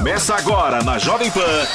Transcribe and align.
Começa 0.00 0.34
agora 0.34 0.82
na 0.82 0.96
Jovem 0.96 1.30
Pan. 1.30 1.66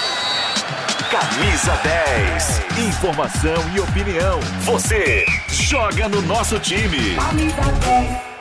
Camisa 1.12 1.74
10. 1.84 2.88
Informação 2.88 3.54
e 3.76 3.80
opinião. 3.80 4.40
Você 4.62 5.28
joga 5.48 6.10
no 6.10 6.24
nosso 6.24 6.60
time. 6.60 7.16
Camisa 7.18 7.62
10. 7.62 8.36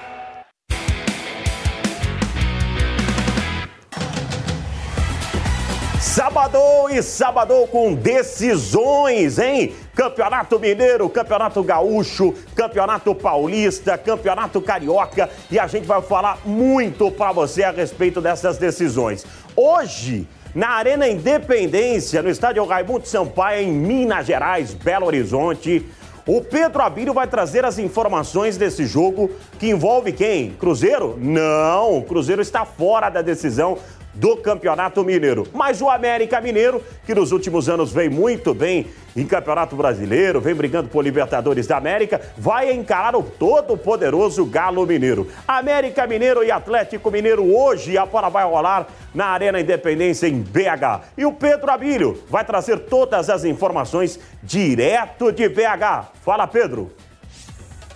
Sabadão 6.00 6.88
e 6.88 7.02
sabadão 7.02 7.66
com 7.66 7.92
decisões, 7.92 9.38
hein? 9.38 9.74
Campeonato 9.94 10.60
Mineiro, 10.60 11.08
Campeonato 11.08 11.62
Gaúcho, 11.62 12.32
Campeonato 12.54 13.14
Paulista, 13.14 13.98
Campeonato 13.98 14.60
Carioca 14.60 15.28
e 15.50 15.58
a 15.58 15.66
gente 15.66 15.86
vai 15.86 16.00
falar 16.00 16.38
muito 16.44 17.10
para 17.10 17.32
você 17.32 17.64
a 17.64 17.72
respeito 17.72 18.20
dessas 18.20 18.58
decisões. 18.58 19.26
Hoje, 19.56 20.26
na 20.52 20.70
Arena 20.70 21.08
Independência, 21.08 22.20
no 22.20 22.28
estádio 22.28 22.64
Raimundo 22.64 23.06
Sampaio, 23.06 23.62
em 23.62 23.72
Minas 23.72 24.26
Gerais, 24.26 24.74
Belo 24.74 25.06
Horizonte, 25.06 25.86
o 26.26 26.40
Pedro 26.40 26.82
Abílio 26.82 27.14
vai 27.14 27.28
trazer 27.28 27.64
as 27.64 27.78
informações 27.78 28.56
desse 28.56 28.84
jogo 28.84 29.30
que 29.58 29.70
envolve 29.70 30.10
quem? 30.10 30.50
Cruzeiro? 30.52 31.16
Não, 31.20 31.98
o 31.98 32.02
Cruzeiro 32.02 32.42
está 32.42 32.64
fora 32.64 33.10
da 33.10 33.22
decisão 33.22 33.78
do 34.14 34.36
Campeonato 34.36 35.04
Mineiro. 35.04 35.46
Mas 35.52 35.80
o 35.80 35.88
América 35.88 36.40
Mineiro, 36.40 36.82
que 37.04 37.14
nos 37.14 37.32
últimos 37.32 37.68
anos 37.68 37.92
vem 37.92 38.08
muito 38.08 38.54
bem 38.54 38.86
em 39.16 39.24
Campeonato 39.26 39.76
Brasileiro, 39.76 40.40
vem 40.40 40.54
brigando 40.54 40.88
por 40.88 41.04
Libertadores 41.04 41.66
da 41.66 41.76
América, 41.76 42.20
vai 42.36 42.72
encarar 42.72 43.14
o 43.14 43.22
todo 43.22 43.76
poderoso 43.76 44.44
Galo 44.44 44.86
Mineiro. 44.86 45.28
América 45.46 46.06
Mineiro 46.06 46.42
e 46.42 46.50
Atlético 46.50 47.10
Mineiro 47.10 47.44
hoje 47.54 47.96
a 47.96 48.04
bola 48.04 48.28
vai 48.28 48.44
rolar 48.44 48.88
na 49.14 49.26
Arena 49.26 49.60
Independência 49.60 50.26
em 50.26 50.40
BH. 50.40 51.04
E 51.16 51.24
o 51.24 51.32
Pedro 51.32 51.70
Abílio 51.70 52.22
vai 52.28 52.44
trazer 52.44 52.80
todas 52.80 53.30
as 53.30 53.44
informações 53.44 54.18
direto 54.42 55.30
de 55.30 55.48
BH. 55.48 56.08
Fala, 56.24 56.46
Pedro. 56.46 56.90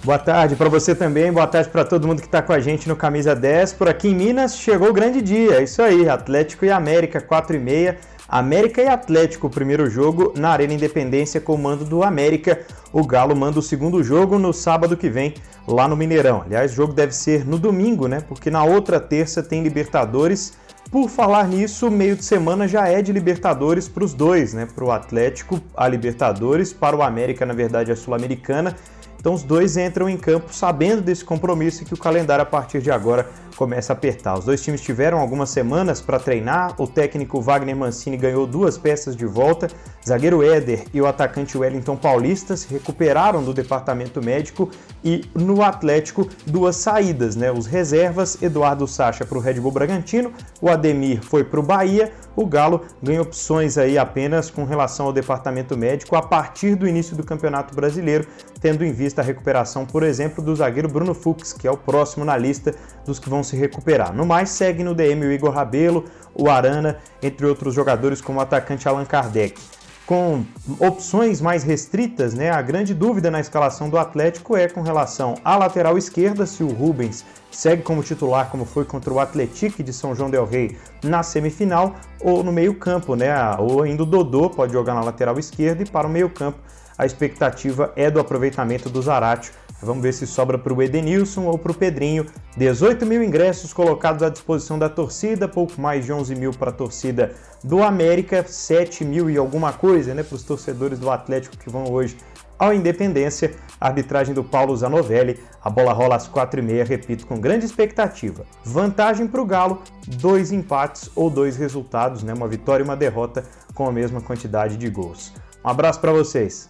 Boa 0.05 0.19
tarde 0.19 0.55
para 0.55 0.69
você 0.69 0.95
também, 0.95 1.33
boa 1.33 1.47
tarde 1.47 1.69
para 1.71 1.85
todo 1.85 2.07
mundo 2.07 2.21
que 2.21 2.29
está 2.29 2.41
com 2.41 2.53
a 2.53 2.61
gente 2.61 2.89
no 2.89 2.95
Camisa 2.95 3.35
10. 3.35 3.73
Por 3.73 3.89
aqui 3.89 4.09
em 4.09 4.15
Minas 4.15 4.57
chegou 4.57 4.91
o 4.91 4.93
grande 4.93 5.21
dia, 5.21 5.57
é 5.57 5.65
isso 5.65 5.83
aí, 5.83 6.09
Atlético 6.09 6.65
e 6.65 6.71
América, 6.71 7.21
4 7.21 7.57
e 7.57 7.59
meia. 7.59 7.99
América 8.29 8.81
e 8.81 8.87
Atlético, 8.87 9.51
primeiro 9.51 9.91
jogo 9.91 10.33
na 10.37 10.51
Arena 10.51 10.73
Independência 10.73 11.41
com 11.41 11.55
o 11.55 11.59
mando 11.59 11.85
do 11.85 12.05
América. 12.05 12.61
O 12.93 13.05
Galo 13.05 13.35
manda 13.35 13.59
o 13.59 13.63
segundo 13.63 14.03
jogo 14.05 14.39
no 14.39 14.53
sábado 14.53 14.97
que 14.97 15.11
vem, 15.11 15.35
lá 15.67 15.89
no 15.89 15.97
Mineirão. 15.97 16.43
Aliás, 16.47 16.73
o 16.73 16.77
jogo 16.77 16.93
deve 16.93 17.13
ser 17.13 17.45
no 17.45 17.59
domingo, 17.59 18.07
né? 18.07 18.21
Porque 18.21 18.51
na 18.51 18.63
outra 18.63 19.01
terça 19.01 19.43
tem 19.43 19.65
Libertadores. 19.65 20.53
Por 20.93 21.09
falar 21.09 21.49
nisso, 21.49 21.91
meio 21.91 22.15
de 22.15 22.25
semana 22.25 22.69
já 22.69 22.87
é 22.87 23.03
de 23.03 23.13
Libertadores 23.13 23.89
para 23.89 24.05
os 24.05 24.15
dois, 24.15 24.55
né? 24.55 24.69
Para 24.73 24.85
o 24.85 24.93
Atlético, 24.93 25.61
a 25.77 25.89
Libertadores, 25.89 26.73
para 26.73 26.97
o 26.97 27.03
América, 27.03 27.45
na 27.45 27.53
verdade, 27.53 27.91
a 27.91 27.97
Sul-Americana. 27.97 28.77
Então 29.19 29.35
os 29.35 29.43
dois 29.43 29.77
entram 29.77 30.09
em 30.09 30.17
campo 30.17 30.55
sabendo 30.55 31.03
desse 31.03 31.25
compromisso 31.25 31.83
e 31.83 31.87
que 31.87 31.95
o 31.95 31.99
calendário 31.99 32.43
a 32.43 32.47
partir 32.47 32.81
de 32.81 32.91
agora 32.91 33.29
começa 33.59 33.93
a 33.93 33.97
apertar. 33.97 34.39
Os 34.39 34.45
dois 34.45 34.63
times 34.63 34.81
tiveram 34.81 35.19
algumas 35.19 35.51
semanas 35.51 36.01
para 36.01 36.21
treinar. 36.21 36.81
O 36.81 36.87
técnico 36.87 37.41
Wagner 37.41 37.77
Mancini 37.77 38.17
ganhou 38.17 38.47
duas 38.47 38.79
peças 38.79 39.17
de 39.17 39.27
volta. 39.27 39.69
Zagueiro 40.07 40.43
Éder 40.43 40.85
e 40.95 41.03
o 41.03 41.07
atacante 41.07 41.59
Wellington 41.59 41.97
Paulista 41.97 42.57
se 42.57 42.73
recuperaram 42.73 43.43
do 43.43 43.53
departamento 43.53 44.23
médico 44.23 44.71
e 45.05 45.25
no 45.35 45.63
Atlético 45.63 46.27
duas 46.47 46.77
saídas, 46.77 47.35
né? 47.37 47.51
Os 47.51 47.67
reservas, 47.67 48.41
Eduardo 48.41 48.87
Sacha 48.87 49.27
para 49.27 49.37
o 49.37 49.41
Red 49.41 49.55
Bull 49.55 49.73
Bragantino, 49.73 50.33
o 50.63 50.69
Ademir 50.71 51.21
foi 51.23 51.43
para 51.45 51.61
o 51.61 51.63
Bahia. 51.63 52.13
O 52.35 52.47
Galo 52.47 52.83
ganha 53.03 53.21
opções 53.21 53.77
aí 53.77 53.99
apenas 53.99 54.49
com 54.49 54.65
relação 54.65 55.07
ao 55.07 55.13
departamento 55.13 55.77
médico 55.77 56.15
a 56.15 56.23
partir 56.23 56.77
do 56.77 56.87
início 56.87 57.17
do 57.17 57.25
Campeonato 57.25 57.75
Brasileiro, 57.75 58.27
tendo 58.61 58.85
em 58.85 58.93
vista 58.93 59.21
a 59.21 59.25
recuperação, 59.25 59.85
por 59.85 60.05
exemplo, 60.05 60.43
do 60.43 60.55
zagueiro 60.55 60.89
Bruno 60.89 61.15
Fux, 61.15 61.53
que 61.53 61.67
é 61.67 61.71
o 61.71 61.77
próximo 61.77 62.25
na 62.25 62.37
lista 62.37 62.75
dos 63.05 63.19
que 63.19 63.29
vão 63.29 63.43
se 63.49 63.57
recuperar. 63.57 64.15
No 64.15 64.27
mais, 64.27 64.51
segue 64.51 64.85
no 64.85 64.95
DM 64.95 65.27
o 65.27 65.33
Igor 65.33 65.51
Rabelo, 65.51 66.05
o 66.35 66.49
Arana, 66.49 66.99
entre 67.23 67.47
outros 67.47 67.75
jogadores 67.75 68.21
como 68.21 68.39
o 68.39 68.43
atacante 68.43 68.89
Allan 68.89 69.05
Kardec. 69.05 69.61
Com 70.07 70.43
opções 70.79 71.39
mais 71.39 71.63
restritas, 71.63 72.33
né, 72.33 72.51
a 72.51 72.63
grande 72.63 72.95
dúvida 72.95 73.31
na 73.31 73.41
escalação 73.41 73.91
do 73.91 73.99
Atlético 73.99 74.57
é 74.57 74.67
com 74.67 74.81
relação 74.81 75.35
à 75.45 75.55
lateral 75.55 75.99
esquerda, 75.99 76.47
se 76.47 76.63
o 76.63 76.69
Rubens 76.69 77.27
segue 77.51 77.83
como 77.83 78.03
titular, 78.03 78.49
como 78.49 78.65
foi 78.65 78.87
contra 78.87 79.13
o 79.13 79.21
Atlético 79.21 79.83
de 79.83 79.93
São 79.93 80.15
João 80.15 80.31
del 80.31 80.47
Rei 80.47 80.79
na 81.03 81.23
semifinal, 81.23 81.95
ou 82.21 82.43
no 82.43 82.51
meio-campo, 82.51 83.17
né? 83.17 83.35
Ou 83.59 83.83
ainda 83.83 84.03
o 84.03 84.07
Dodô 84.07 84.49
pode 84.49 84.73
jogar 84.73 84.95
na 84.95 85.03
lateral 85.03 85.39
esquerda 85.39 85.83
e 85.83 85.87
para 85.87 86.07
o 86.07 86.11
meio-campo 86.11 86.59
a 86.97 87.07
expectativa 87.07 87.93
é 87.95 88.11
do 88.11 88.19
aproveitamento 88.19 88.91
do 88.91 89.01
Zaratio 89.01 89.53
Vamos 89.81 90.03
ver 90.03 90.13
se 90.13 90.27
sobra 90.27 90.59
para 90.59 90.75
o 90.75 90.83
Edenilson 90.83 91.45
ou 91.45 91.57
para 91.57 91.71
o 91.71 91.75
Pedrinho. 91.75 92.27
18 92.57 93.07
mil 93.07 93.23
ingressos 93.23 93.73
colocados 93.73 94.23
à 94.23 94.29
disposição 94.29 94.79
da 94.79 94.89
torcida, 94.89 95.47
pouco 95.47 95.81
mais 95.81 96.05
de 96.05 96.13
11 96.13 96.35
mil 96.35 96.51
para 96.51 96.71
a 96.71 96.73
torcida 96.73 97.33
do 97.63 97.83
América, 97.83 98.45
7 98.47 99.05
mil 99.05 99.31
e 99.31 99.37
alguma 99.37 99.73
coisa 99.73 100.15
né, 100.15 100.23
para 100.23 100.35
os 100.35 100.43
torcedores 100.43 100.99
do 100.99 101.11
Atlético 101.11 101.57
que 101.57 101.71
vão 101.71 101.85
hoje 101.93 102.17
ao 102.59 102.75
Independência. 102.75 103.55
Arbitragem 103.81 104.35
do 104.35 104.43
Paulo 104.43 104.77
Zanovelli. 104.77 105.39
A 105.63 105.71
bola 105.71 105.93
rola 105.93 106.17
às 106.17 106.29
4h30, 106.29 106.85
repito, 106.85 107.27
com 107.27 107.39
grande 107.39 107.65
expectativa. 107.65 108.45
Vantagem 108.65 109.29
para 109.29 109.41
o 109.41 109.47
Galo: 109.47 109.83
dois 110.07 110.51
empates 110.51 111.09
ou 111.15 111.31
dois 111.31 111.57
resultados, 111.57 112.25
né, 112.25 112.35
uma 112.35 112.49
vitória 112.49 112.83
e 112.83 112.85
uma 112.85 112.97
derrota 112.97 113.45
com 113.75 113.87
a 113.87 113.93
mesma 113.93 114.21
quantidade 114.21 114.77
de 114.77 114.91
gols. 114.91 115.33
Um 115.65 115.69
abraço 115.69 116.01
para 116.01 116.13
vocês. 116.13 116.69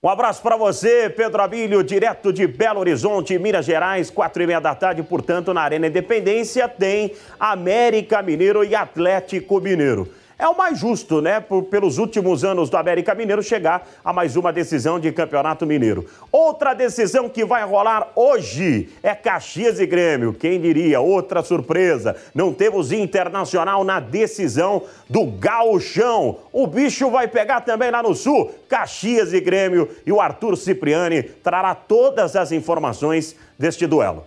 Um 0.00 0.08
abraço 0.08 0.40
para 0.40 0.56
você, 0.56 1.10
Pedro 1.10 1.42
Abílio, 1.42 1.82
direto 1.82 2.32
de 2.32 2.46
Belo 2.46 2.78
Horizonte, 2.78 3.36
Minas 3.36 3.66
Gerais, 3.66 4.08
quatro 4.08 4.40
e 4.40 4.46
meia 4.46 4.60
da 4.60 4.72
tarde, 4.72 5.02
portanto, 5.02 5.52
na 5.52 5.60
Arena 5.60 5.88
Independência 5.88 6.68
tem 6.68 7.14
América 7.40 8.22
Mineiro 8.22 8.62
e 8.62 8.76
Atlético 8.76 9.60
Mineiro 9.60 10.08
é 10.38 10.46
o 10.46 10.56
mais 10.56 10.78
justo, 10.78 11.20
né? 11.20 11.40
Por, 11.40 11.64
pelos 11.64 11.98
últimos 11.98 12.44
anos 12.44 12.70
do 12.70 12.76
América 12.76 13.14
Mineiro 13.14 13.42
chegar 13.42 13.88
a 14.04 14.12
mais 14.12 14.36
uma 14.36 14.52
decisão 14.52 15.00
de 15.00 15.10
Campeonato 15.10 15.66
Mineiro. 15.66 16.06
Outra 16.30 16.74
decisão 16.74 17.28
que 17.28 17.44
vai 17.44 17.64
rolar 17.64 18.12
hoje 18.14 18.88
é 19.02 19.14
Caxias 19.14 19.80
e 19.80 19.86
Grêmio. 19.86 20.32
Quem 20.32 20.60
diria? 20.60 21.00
Outra 21.00 21.42
surpresa. 21.42 22.14
Não 22.32 22.54
temos 22.54 22.92
Internacional 22.92 23.82
na 23.82 23.98
decisão 23.98 24.84
do 25.10 25.26
Gauchão. 25.26 26.38
O 26.52 26.66
bicho 26.66 27.10
vai 27.10 27.26
pegar 27.26 27.62
também 27.62 27.90
lá 27.90 28.02
no 28.02 28.14
Sul. 28.14 28.54
Caxias 28.68 29.32
e 29.32 29.40
Grêmio 29.40 29.88
e 30.06 30.12
o 30.12 30.20
Arthur 30.20 30.56
Cipriani 30.56 31.22
trará 31.22 31.74
todas 31.74 32.36
as 32.36 32.52
informações 32.52 33.34
deste 33.58 33.86
duelo. 33.86 34.24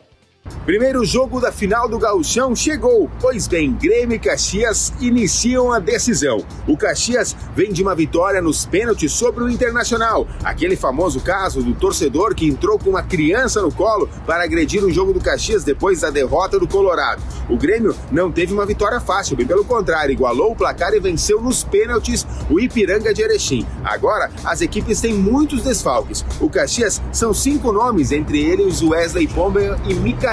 Primeiro 0.65 1.03
jogo 1.03 1.41
da 1.41 1.51
final 1.51 1.89
do 1.89 1.99
Gauchão 1.99 2.55
chegou, 2.55 3.09
pois 3.19 3.47
bem, 3.47 3.73
Grêmio 3.73 4.15
e 4.15 4.19
Caxias 4.19 4.93
iniciam 5.01 5.71
a 5.71 5.79
decisão. 5.79 6.45
O 6.67 6.77
Caxias 6.77 7.35
vem 7.55 7.73
de 7.73 7.81
uma 7.81 7.95
vitória 7.95 8.41
nos 8.41 8.65
pênaltis 8.65 9.11
sobre 9.11 9.43
o 9.43 9.49
Internacional, 9.49 10.27
aquele 10.43 10.75
famoso 10.75 11.19
caso 11.19 11.61
do 11.61 11.73
torcedor 11.73 12.33
que 12.33 12.47
entrou 12.47 12.79
com 12.79 12.91
uma 12.91 13.03
criança 13.03 13.61
no 13.61 13.71
colo 13.71 14.09
para 14.25 14.43
agredir 14.43 14.83
o 14.83 14.91
jogo 14.91 15.13
do 15.13 15.19
Caxias 15.19 15.63
depois 15.63 16.01
da 16.01 16.09
derrota 16.09 16.59
do 16.59 16.67
Colorado. 16.67 17.21
O 17.49 17.57
Grêmio 17.57 17.95
não 18.11 18.31
teve 18.31 18.53
uma 18.53 18.65
vitória 18.65 18.99
fácil, 18.99 19.35
bem 19.35 19.45
pelo 19.45 19.65
contrário, 19.65 20.13
igualou 20.13 20.51
o 20.51 20.55
placar 20.55 20.93
e 20.93 20.99
venceu 20.99 21.41
nos 21.41 21.63
pênaltis 21.63 22.25
o 22.49 22.59
Ipiranga 22.59 23.13
de 23.13 23.21
Erechim. 23.21 23.65
Agora, 23.83 24.31
as 24.45 24.61
equipes 24.61 25.01
têm 25.01 25.13
muitos 25.13 25.63
desfalques. 25.63 26.23
O 26.39 26.49
Caxias 26.49 27.01
são 27.11 27.33
cinco 27.33 27.71
nomes, 27.71 28.11
entre 28.11 28.39
eles 28.39 28.81
Wesley 28.81 29.27
Pomber 29.27 29.77
e 29.85 29.93
Mika 29.93 30.30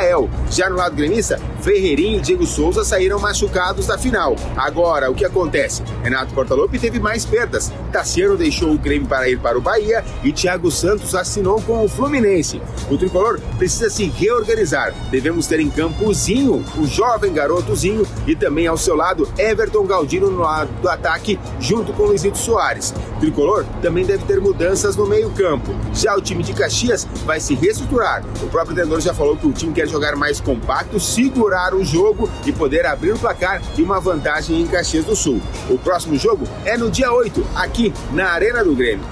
Já 0.50 0.70
no 0.70 0.76
lado 0.76 0.94
gremista, 0.94 1.40
Ferreirinho 1.60 2.18
e 2.18 2.20
Diego 2.20 2.46
Souza 2.46 2.84
saíram 2.84 3.18
machucados 3.18 3.86
da 3.86 3.98
final. 3.98 4.36
Agora, 4.56 5.10
o 5.10 5.14
que 5.14 5.24
acontece? 5.24 5.82
Renato 6.02 6.32
Portaluppi 6.32 6.78
teve 6.78 7.00
mais 7.00 7.26
perdas. 7.26 7.72
Tassiano 7.92 8.36
deixou 8.36 8.70
o 8.70 8.78
Grêmio 8.78 9.08
para 9.08 9.28
ir 9.28 9.38
para 9.40 9.58
o 9.58 9.60
Bahia 9.60 10.04
e 10.22 10.32
Thiago 10.32 10.70
Santos 10.70 11.14
assinou 11.14 11.60
com 11.62 11.84
o 11.84 11.88
Fluminense. 11.88 12.62
O 12.88 12.96
tricolor 12.96 13.40
precisa 13.58 13.90
se 13.90 14.04
reorganizar. 14.04 14.94
Devemos 15.10 15.46
ter 15.46 15.58
em 15.58 15.68
campo 15.68 16.08
o 16.08 16.14
Zinho, 16.14 16.64
o 16.76 16.86
jovem 16.86 17.32
garotozinho, 17.32 18.06
e 18.26 18.36
também 18.36 18.66
ao 18.66 18.76
seu 18.76 18.94
lado 18.94 19.28
Everton 19.36 19.84
Galdino 19.84 20.30
no 20.30 20.42
lado 20.42 20.70
do 20.80 20.88
ataque, 20.88 21.38
junto 21.58 21.92
com 21.92 22.04
Luizito 22.04 22.38
Soares. 22.38 22.94
O 23.16 23.20
tricolor 23.20 23.64
também 23.82 24.04
deve 24.04 24.24
ter 24.24 24.40
mudanças 24.40 24.94
no 24.94 25.06
meio-campo. 25.06 25.74
Já 25.92 26.16
o 26.16 26.20
time 26.20 26.44
de 26.44 26.52
Caxias 26.52 27.06
vai 27.26 27.40
se 27.40 27.54
reestruturar. 27.54 28.24
O 28.42 28.46
próprio 28.46 28.74
treinador 28.74 29.00
já 29.00 29.12
falou 29.12 29.36
que 29.36 29.46
o 29.46 29.52
time 29.52 29.72
quer 29.72 29.87
jogar 29.88 30.14
mais 30.14 30.40
compacto, 30.40 31.00
segurar 31.00 31.74
o 31.74 31.84
jogo 31.84 32.30
e 32.46 32.52
poder 32.52 32.86
abrir 32.86 33.12
o 33.12 33.18
placar 33.18 33.60
e 33.76 33.82
uma 33.82 33.98
vantagem 33.98 34.60
em 34.60 34.66
Caxias 34.66 35.04
do 35.04 35.16
Sul. 35.16 35.40
O 35.68 35.78
próximo 35.78 36.16
jogo 36.16 36.46
é 36.64 36.76
no 36.76 36.90
dia 36.90 37.12
8, 37.12 37.44
aqui 37.54 37.92
na 38.12 38.28
Arena 38.30 38.62
do 38.62 38.74
Grêmio. 38.74 39.04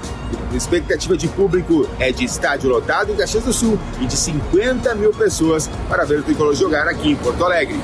A 0.53 0.57
expectativa 0.57 1.17
de 1.17 1.29
público 1.29 1.89
é 1.99 2.13
de 2.13 2.25
estádio 2.25 2.71
lotado 2.71 3.13
em 3.13 3.17
Caxias 3.17 3.45
do 3.45 3.53
Sul 3.53 3.79
e 4.01 4.07
de 4.07 4.17
50 4.17 4.95
mil 4.95 5.13
pessoas 5.13 5.69
para 5.89 6.05
ver 6.05 6.21
o 6.21 6.23
tricolor 6.23 6.55
jogar 6.55 6.87
aqui 6.89 7.11
em 7.11 7.17
Porto 7.17 7.45
Alegre. 7.45 7.79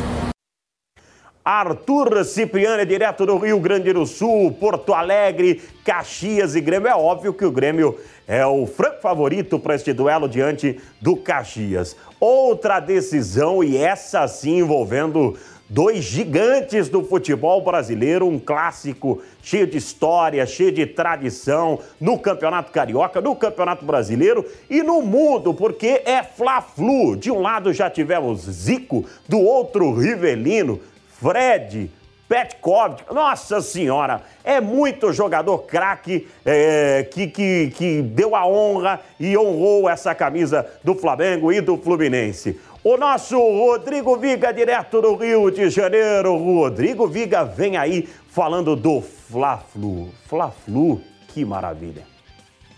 Arthur 1.44 2.24
Cipriani, 2.24 2.86
direto 2.86 3.26
do 3.26 3.36
Rio 3.36 3.58
Grande 3.58 3.92
do 3.92 4.06
Sul, 4.06 4.52
Porto 4.52 4.94
Alegre, 4.94 5.60
Caxias 5.84 6.54
e 6.54 6.60
Grêmio. 6.60 6.88
É 6.88 6.94
óbvio 6.94 7.34
que 7.34 7.44
o 7.44 7.50
Grêmio 7.50 7.98
é 8.28 8.46
o 8.46 8.64
franco 8.64 9.00
favorito 9.00 9.58
para 9.58 9.74
este 9.74 9.92
duelo 9.92 10.28
diante 10.28 10.80
do 11.00 11.16
Caxias. 11.16 11.96
Outra 12.24 12.78
decisão, 12.78 13.64
e 13.64 13.76
essa 13.76 14.28
sim 14.28 14.58
envolvendo 14.58 15.36
dois 15.68 16.04
gigantes 16.04 16.88
do 16.88 17.02
futebol 17.02 17.60
brasileiro, 17.64 18.28
um 18.28 18.38
clássico 18.38 19.20
cheio 19.42 19.66
de 19.66 19.76
história, 19.78 20.46
cheio 20.46 20.70
de 20.70 20.86
tradição 20.86 21.80
no 22.00 22.16
Campeonato 22.16 22.70
Carioca, 22.70 23.20
no 23.20 23.34
Campeonato 23.34 23.84
Brasileiro 23.84 24.46
e 24.70 24.84
no 24.84 25.02
mundo, 25.02 25.52
porque 25.52 26.00
é 26.06 26.22
Fla-Flu. 26.22 27.16
De 27.16 27.28
um 27.28 27.40
lado 27.40 27.72
já 27.72 27.90
tivemos 27.90 28.42
Zico, 28.42 29.04
do 29.28 29.40
outro 29.40 29.92
Rivelino. 29.92 30.78
Fred, 31.20 31.90
Petkov, 32.32 32.96
nossa 33.12 33.60
senhora, 33.60 34.22
é 34.42 34.58
muito 34.58 35.12
jogador 35.12 35.58
craque 35.64 36.26
é, 36.46 37.06
que, 37.12 37.26
que, 37.26 37.70
que 37.76 38.00
deu 38.00 38.34
a 38.34 38.46
honra 38.46 39.00
e 39.20 39.36
honrou 39.36 39.86
essa 39.86 40.14
camisa 40.14 40.66
do 40.82 40.94
Flamengo 40.94 41.52
e 41.52 41.60
do 41.60 41.76
Fluminense. 41.76 42.58
O 42.82 42.96
nosso 42.96 43.36
Rodrigo 43.36 44.16
Viga, 44.16 44.50
direto 44.50 45.02
do 45.02 45.14
Rio 45.14 45.50
de 45.50 45.68
Janeiro. 45.68 46.34
Rodrigo 46.38 47.06
Viga 47.06 47.44
vem 47.44 47.76
aí 47.76 48.08
falando 48.30 48.74
do 48.74 49.02
Fla-Flu. 49.02 50.08
Fla-Flu, 50.26 51.02
que 51.28 51.44
maravilha. 51.44 52.04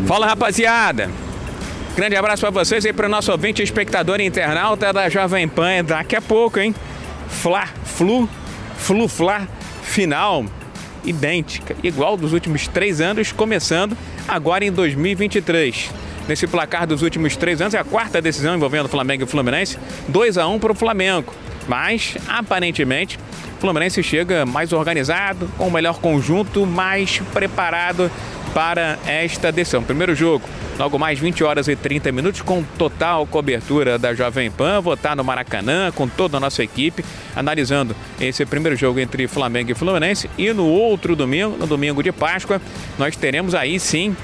Fala 0.05 0.27
rapaziada, 0.27 1.09
grande 1.95 2.17
abraço 2.17 2.41
para 2.41 2.51
vocês 2.51 2.85
e 2.85 2.93
para 2.93 3.07
o 3.07 3.09
nosso 3.09 3.31
ouvinte 3.31 3.63
espectador 3.63 4.21
internauta 4.21 4.93
da 4.93 5.09
Jovem 5.09 5.47
Pan. 5.47 5.85
Daqui 5.85 6.17
a 6.17 6.21
pouco, 6.21 6.59
hein? 6.59 6.75
Fla-Flu, 7.29 8.29
Flu-Fla, 8.77 9.49
final 9.83 10.45
idêntica, 11.05 11.77
igual 11.83 12.17
dos 12.17 12.33
últimos 12.33 12.67
três 12.67 13.01
anos, 13.01 13.31
começando 13.31 13.97
agora 14.27 14.65
em 14.65 14.73
2023. 14.73 15.91
Nesse 16.27 16.47
placar 16.47 16.87
dos 16.87 17.03
últimos 17.03 17.37
três 17.37 17.61
anos, 17.61 17.75
é 17.75 17.79
a 17.79 17.85
quarta 17.85 18.21
decisão 18.21 18.55
envolvendo 18.55 18.89
Flamengo 18.89 19.25
e 19.25 19.27
Fluminense, 19.27 19.79
2 20.09 20.39
a 20.39 20.49
1 20.49 20.59
para 20.59 20.73
o 20.73 20.75
Flamengo. 20.75 21.35
Mas, 21.69 22.17
aparentemente, 22.27 23.19
o 23.59 23.61
Fluminense 23.61 24.03
chega 24.03 24.47
mais 24.47 24.73
organizado, 24.73 25.51
com 25.59 25.69
o 25.69 25.71
melhor 25.71 25.99
conjunto, 25.99 26.65
mais 26.65 27.19
preparado 27.33 28.11
para 28.55 28.97
esta 29.05 29.51
decisão. 29.51 29.83
Primeiro 29.83 30.15
jogo, 30.15 30.49
logo 30.79 30.97
mais 30.99 31.19
20 31.19 31.43
horas 31.43 31.67
e 31.67 31.75
30 31.75 32.13
minutos, 32.13 32.41
com 32.41 32.63
total 32.79 33.27
cobertura 33.27 33.99
da 33.99 34.15
Jovem 34.15 34.51
Pan, 34.51 34.81
votar 34.81 35.17
no 35.17 35.25
Maracanã, 35.25 35.91
com 35.91 36.09
toda 36.09 36.37
a 36.37 36.41
nossa 36.41 36.63
equipe, 36.63 37.05
analisando 37.35 37.97
esse 38.21 38.47
primeiro 38.47 38.77
jogo 38.77 39.01
entre 39.01 39.27
Flamengo 39.27 39.73
e 39.73 39.75
Fluminense. 39.75 40.31
E 40.39 40.53
no 40.53 40.67
outro 40.67 41.17
domingo, 41.17 41.57
no 41.57 41.67
domingo 41.67 42.01
de 42.03 42.13
Páscoa, 42.13 42.63
nós 42.97 43.17
teremos 43.17 43.55
aí 43.55 43.79
sim 43.81 44.17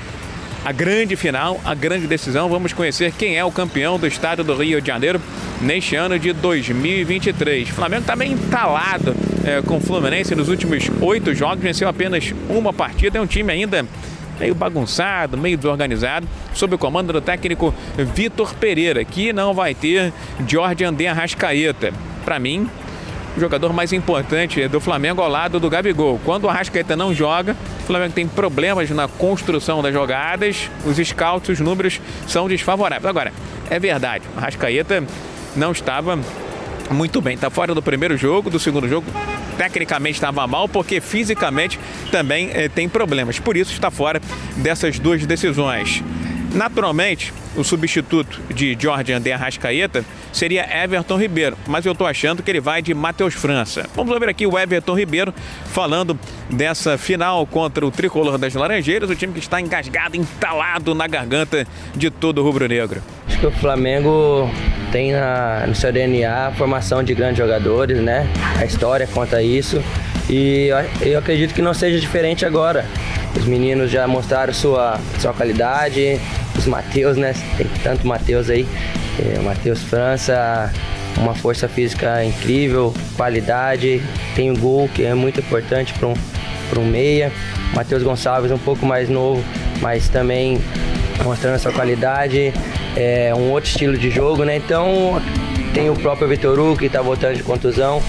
a 0.65 0.73
grande 0.73 1.17
final, 1.17 1.61
a 1.65 1.75
grande 1.75 2.06
decisão. 2.06 2.49
Vamos 2.49 2.73
conhecer 2.73 3.12
quem 3.12 3.37
é 3.37 3.44
o 3.44 3.50
campeão 3.50 3.99
do 3.99 4.06
estado 4.06 4.44
do 4.44 4.55
Rio 4.55 4.81
de 4.81 4.87
Janeiro 4.87 5.21
neste 5.61 5.97
ano 5.97 6.19
de 6.19 6.32
2023. 6.32 7.69
O 7.71 7.73
Flamengo 7.73 8.03
está 8.03 8.15
bem 8.15 8.32
entalado 8.32 9.15
é, 9.44 9.62
com 9.62 9.79
o 9.79 9.81
Fluminense 9.81 10.35
nos 10.35 10.49
últimos 10.49 10.91
oito 11.00 11.35
jogos, 11.35 11.62
venceu 11.62 11.88
apenas 11.88 12.32
uma 12.49 12.73
partida. 12.73 13.19
É 13.19 13.21
um 13.21 13.27
time 13.27 13.53
ainda 13.53 13.87
meio 14.40 14.54
bagunçado, 14.54 15.37
meio 15.37 15.56
desorganizado, 15.58 16.26
sob 16.54 16.75
o 16.75 16.78
comando 16.78 17.12
do 17.12 17.20
técnico 17.20 17.75
Vitor 17.96 18.54
Pereira, 18.54 19.04
que 19.04 19.32
não 19.32 19.52
vai 19.52 19.75
ter 19.75 20.12
Jorge 20.48 20.82
André 20.82 21.08
Arrascaeta. 21.08 21.92
Para 22.25 22.38
mim, 22.38 22.69
o 23.37 23.40
jogador 23.40 23.72
mais 23.72 23.92
importante 23.92 24.66
do 24.66 24.81
Flamengo 24.81 25.20
ao 25.20 25.28
lado 25.28 25.60
do 25.60 25.69
Gabigol. 25.69 26.19
Quando 26.25 26.44
o 26.44 26.48
Arrascaeta 26.48 26.96
não 26.96 27.14
joga, 27.14 27.54
o 27.81 27.87
Flamengo 27.87 28.14
tem 28.14 28.26
problemas 28.26 28.88
na 28.90 29.06
construção 29.06 29.82
das 29.82 29.92
jogadas, 29.92 30.70
os 30.86 30.96
scouts, 30.96 31.50
os 31.50 31.60
números 31.60 32.00
são 32.26 32.48
desfavoráveis. 32.48 33.04
Agora, 33.08 33.32
é 33.69 33.78
verdade, 33.78 34.25
o 34.34 34.38
Arrascaeta 34.38 35.04
não 35.54 35.72
estava 35.72 36.19
muito 36.90 37.20
bem. 37.20 37.34
Está 37.34 37.50
fora 37.50 37.75
do 37.75 37.82
primeiro 37.82 38.16
jogo, 38.16 38.50
do 38.50 38.58
segundo 38.58 38.88
jogo 38.88 39.06
tecnicamente 39.60 40.14
estava 40.14 40.46
mal, 40.46 40.66
porque 40.66 41.02
fisicamente 41.02 41.78
também 42.10 42.50
eh, 42.54 42.66
tem 42.70 42.88
problemas. 42.88 43.38
Por 43.38 43.58
isso 43.58 43.75
está 43.75 43.90
fora 43.90 44.19
dessas 44.56 44.98
duas 44.98 45.26
decisões. 45.26 46.02
Naturalmente, 46.54 47.31
o 47.54 47.62
substituto 47.62 48.40
de 48.54 48.75
Jorge 48.81 49.12
André 49.12 49.32
Arrascaeta 49.32 50.02
seria 50.32 50.66
Everton 50.82 51.19
Ribeiro, 51.19 51.58
mas 51.66 51.84
eu 51.84 51.92
estou 51.92 52.06
achando 52.06 52.42
que 52.42 52.50
ele 52.50 52.60
vai 52.60 52.81
de 52.81 52.94
Matheus 52.94 53.34
França. 53.34 53.86
Vamos 53.94 54.12
ouvir 54.12 54.31
aqui 54.31 54.46
o 54.46 54.58
Everton 54.58 54.94
Ribeiro 54.94 55.34
falando 55.66 56.19
dessa 56.48 56.96
final 56.96 57.46
contra 57.46 57.86
o 57.86 57.90
tricolor 57.90 58.38
das 58.38 58.54
Laranjeiras, 58.54 59.10
o 59.10 59.14
time 59.14 59.34
que 59.34 59.40
está 59.40 59.60
engasgado, 59.60 60.16
entalado 60.16 60.94
na 60.94 61.06
garganta 61.06 61.66
de 61.94 62.10
todo 62.10 62.38
o 62.38 62.44
rubro-negro. 62.44 63.02
Acho 63.28 63.38
que 63.38 63.46
o 63.46 63.52
Flamengo 63.52 64.50
tem 64.90 65.12
na, 65.12 65.64
no 65.66 65.75
seu 65.75 65.92
DNA 65.92 66.48
a 66.48 66.52
formação 66.52 67.02
de 67.02 67.14
grandes 67.14 67.38
jogadores, 67.38 67.98
né? 67.98 68.26
A 68.58 68.64
história 68.64 69.06
conta 69.06 69.42
isso. 69.42 69.82
E 70.28 70.69
eu 71.00 71.19
acredito 71.19 71.52
que 71.54 71.62
não 71.62 71.75
seja 71.75 71.98
diferente 71.98 72.46
agora. 72.46 72.84
Os 73.37 73.44
meninos 73.44 73.90
já 73.90 74.06
mostraram 74.06 74.52
sua, 74.52 74.98
sua 75.19 75.32
qualidade, 75.32 76.20
os 76.56 76.66
Matheus, 76.66 77.16
né? 77.16 77.34
Tem 77.56 77.66
tanto 77.82 78.06
Matheus 78.06 78.48
aí. 78.48 78.66
É, 79.19 79.38
Matheus 79.40 79.82
França, 79.82 80.72
uma 81.19 81.34
força 81.34 81.69
física 81.69 82.25
incrível, 82.25 82.94
qualidade, 83.16 84.02
tem 84.34 84.50
o 84.50 84.56
gol 84.56 84.88
que 84.88 85.04
é 85.04 85.14
muito 85.14 85.40
importante 85.40 85.93
para 85.94 86.08
um, 86.08 86.14
um 86.78 86.84
meia. 86.84 87.32
Matheus 87.75 88.02
Gonçalves 88.02 88.50
um 88.50 88.58
pouco 88.58 88.86
mais 88.86 89.08
novo, 89.08 89.43
mas 89.81 90.08
também 90.08 90.60
mostrando 91.25 91.54
essa 91.54 91.72
qualidade, 91.72 92.52
é 92.96 93.32
um 93.34 93.50
outro 93.50 93.70
estilo 93.70 93.96
de 93.96 94.10
jogo, 94.10 94.44
né? 94.44 94.56
Então 94.56 95.20
tem 95.75 95.88
o 95.90 95.94
próprio 95.94 96.28
Vitor 96.28 96.58
Hugo 96.58 96.78
que 96.78 96.87
está 96.87 97.00
voltando 97.00 97.37
de 97.37 97.42
contusão. 97.42 98.02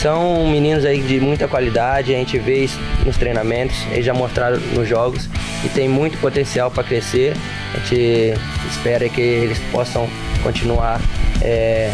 São 0.00 0.48
meninos 0.48 0.84
aí 0.84 1.02
de 1.02 1.20
muita 1.20 1.46
qualidade, 1.46 2.14
a 2.14 2.18
gente 2.18 2.38
vê 2.38 2.64
isso 2.64 2.80
nos 3.04 3.18
treinamentos, 3.18 3.76
eles 3.92 4.06
já 4.06 4.14
mostraram 4.14 4.58
nos 4.74 4.88
jogos 4.88 5.28
e 5.62 5.68
tem 5.68 5.88
muito 5.88 6.16
potencial 6.18 6.70
para 6.70 6.82
crescer. 6.82 7.34
A 7.74 7.78
gente 7.78 8.34
espera 8.70 9.08
que 9.10 9.20
eles 9.20 9.58
possam 9.70 10.08
continuar 10.42 11.00
é, 11.42 11.92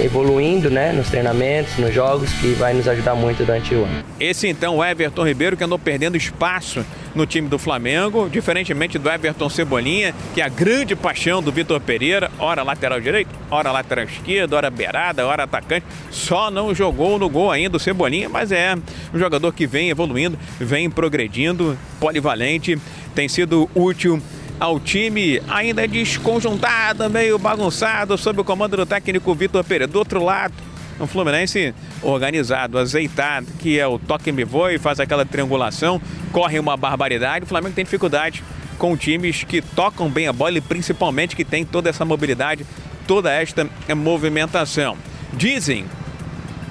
evoluindo 0.00 0.70
né, 0.70 0.92
nos 0.92 1.08
treinamentos, 1.10 1.76
nos 1.76 1.94
jogos, 1.94 2.32
que 2.34 2.54
vai 2.54 2.72
nos 2.72 2.88
ajudar 2.88 3.14
muito 3.14 3.44
durante 3.44 3.74
o 3.74 3.84
ano. 3.84 4.04
Esse 4.18 4.48
então, 4.48 4.82
Everton 4.82 5.26
Ribeiro, 5.26 5.56
que 5.56 5.64
andou 5.64 5.78
perdendo 5.78 6.16
espaço 6.16 6.84
no 7.14 7.26
time 7.26 7.48
do 7.48 7.58
Flamengo, 7.58 8.28
diferentemente 8.28 8.98
do 8.98 9.10
Everton 9.10 9.48
Cebolinha, 9.48 10.14
que 10.34 10.40
é 10.40 10.44
a 10.44 10.48
grande 10.48 10.96
paixão 10.96 11.42
do 11.42 11.52
Vitor 11.52 11.80
Pereira, 11.80 12.30
ora 12.38 12.62
lateral 12.62 13.00
direito, 13.00 13.30
ora 13.50 13.70
lateral 13.70 14.04
esquerdo, 14.04 14.54
ora 14.54 14.70
beirada, 14.70 15.26
ora 15.26 15.44
atacante, 15.44 15.86
só 16.10 16.50
não 16.50 16.74
jogou 16.74 17.18
no 17.18 17.28
gol 17.28 17.50
ainda 17.50 17.76
o 17.76 17.80
Cebolinha, 17.80 18.28
mas 18.28 18.52
é 18.52 18.74
um 19.12 19.18
jogador 19.18 19.52
que 19.52 19.66
vem 19.66 19.90
evoluindo, 19.90 20.38
vem 20.58 20.90
progredindo, 20.90 21.78
polivalente, 22.00 22.78
tem 23.14 23.28
sido 23.28 23.68
útil 23.74 24.20
ao 24.58 24.78
time. 24.78 25.42
Ainda 25.48 25.86
desconjuntado, 25.88 27.10
meio 27.10 27.38
bagunçado, 27.38 28.16
sob 28.16 28.40
o 28.40 28.44
comando 28.44 28.76
do 28.76 28.86
técnico 28.86 29.34
Vitor 29.34 29.64
Pereira. 29.64 29.86
Do 29.86 29.98
outro 29.98 30.22
lado, 30.22 30.54
um 31.00 31.06
Fluminense 31.06 31.74
organizado, 32.02 32.78
azeitado, 32.78 33.46
que 33.58 33.78
é 33.78 33.86
o 33.86 33.98
toque 33.98 34.30
me 34.32 34.44
voe, 34.44 34.78
faz 34.78 35.00
aquela 35.00 35.24
triangulação, 35.24 36.00
corre 36.32 36.58
uma 36.58 36.76
barbaridade. 36.76 37.44
O 37.44 37.48
Flamengo 37.48 37.74
tem 37.74 37.84
dificuldade 37.84 38.42
com 38.78 38.96
times 38.96 39.44
que 39.44 39.60
tocam 39.60 40.08
bem 40.08 40.26
a 40.26 40.32
bola 40.32 40.58
e 40.58 40.60
principalmente 40.60 41.36
que 41.36 41.44
tem 41.44 41.64
toda 41.64 41.88
essa 41.88 42.04
mobilidade, 42.04 42.66
toda 43.06 43.32
esta 43.32 43.68
movimentação. 43.94 44.96
Dizem 45.32 45.84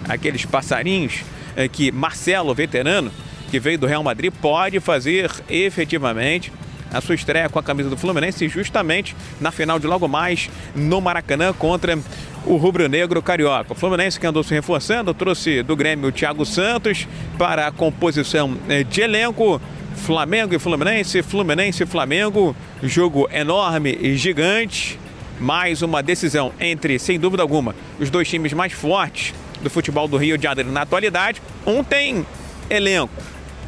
aqueles 0.07 0.45
passarinhos 0.45 1.23
é, 1.55 1.67
que 1.67 1.91
Marcelo, 1.91 2.53
veterano, 2.53 3.11
que 3.49 3.59
veio 3.59 3.77
do 3.77 3.87
Real 3.87 4.03
Madrid, 4.03 4.31
pode 4.41 4.79
fazer 4.79 5.29
efetivamente 5.49 6.51
a 6.91 7.01
sua 7.01 7.15
estreia 7.15 7.49
com 7.49 7.59
a 7.59 7.63
camisa 7.63 7.89
do 7.89 7.97
Fluminense, 7.97 8.47
justamente 8.47 9.15
na 9.39 9.51
final 9.51 9.79
de 9.79 9.87
logo 9.87 10.07
mais 10.07 10.49
no 10.75 10.99
Maracanã 10.99 11.53
contra 11.53 11.97
o 12.45 12.55
rubro-negro 12.55 13.21
carioca. 13.21 13.73
O 13.73 13.75
Fluminense 13.75 14.19
que 14.19 14.27
andou 14.27 14.43
se 14.43 14.53
reforçando, 14.53 15.13
trouxe 15.13 15.63
do 15.63 15.75
Grêmio 15.75 16.09
o 16.09 16.11
Thiago 16.11 16.45
Santos 16.45 17.07
para 17.37 17.67
a 17.67 17.71
composição 17.71 18.57
eh, 18.67 18.83
de 18.83 19.01
elenco. 19.01 19.61
Flamengo 19.95 20.55
e 20.55 20.59
Fluminense, 20.59 21.21
Fluminense 21.21 21.83
e 21.83 21.85
Flamengo, 21.85 22.55
jogo 22.81 23.29
enorme 23.31 23.97
e 24.01 24.15
gigante. 24.15 24.99
Mais 25.39 25.81
uma 25.81 26.01
decisão 26.01 26.51
entre, 26.59 26.97
sem 26.97 27.19
dúvida 27.19 27.43
alguma, 27.43 27.75
os 27.99 28.09
dois 28.09 28.27
times 28.27 28.53
mais 28.53 28.73
fortes 28.73 29.33
do 29.61 29.69
futebol 29.69 30.07
do 30.07 30.17
Rio 30.17 30.37
de 30.37 30.43
Janeiro 30.43 30.71
na 30.71 30.81
atualidade. 30.81 31.41
Um 31.65 31.83
tem 31.83 32.25
elenco, 32.69 33.13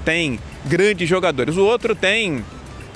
tem 0.05 0.39
grandes 0.65 1.07
jogadores, 1.07 1.57
o 1.57 1.63
outro 1.63 1.93
tem 1.95 2.43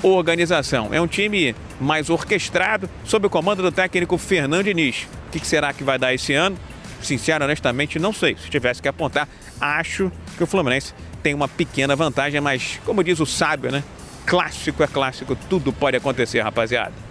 organização. 0.03 0.89
É 0.93 1.01
um 1.01 1.07
time 1.07 1.55
mais 1.79 2.09
orquestrado, 2.09 2.89
sob 3.03 3.27
o 3.27 3.29
comando 3.29 3.61
do 3.61 3.71
técnico 3.71 4.17
Fernando 4.17 4.65
Diniz. 4.65 5.07
O 5.27 5.31
que 5.31 5.45
será 5.45 5.73
que 5.73 5.83
vai 5.83 5.97
dar 5.97 6.13
esse 6.13 6.33
ano? 6.33 6.57
Sincero, 7.01 7.45
honestamente, 7.45 7.99
não 7.99 8.11
sei. 8.11 8.35
Se 8.37 8.49
tivesse 8.49 8.81
que 8.81 8.87
apontar 8.87 9.27
acho 9.59 10.11
que 10.37 10.43
o 10.43 10.47
Fluminense 10.47 10.93
tem 11.21 11.33
uma 11.33 11.47
pequena 11.47 11.95
vantagem, 11.95 12.39
mas 12.39 12.79
como 12.85 13.03
diz 13.03 13.19
o 13.19 13.25
sábio, 13.25 13.71
né? 13.71 13.83
Clássico 14.25 14.83
é 14.83 14.87
clássico, 14.87 15.35
tudo 15.49 15.71
pode 15.71 15.97
acontecer, 15.97 16.41
rapaziada. 16.41 17.06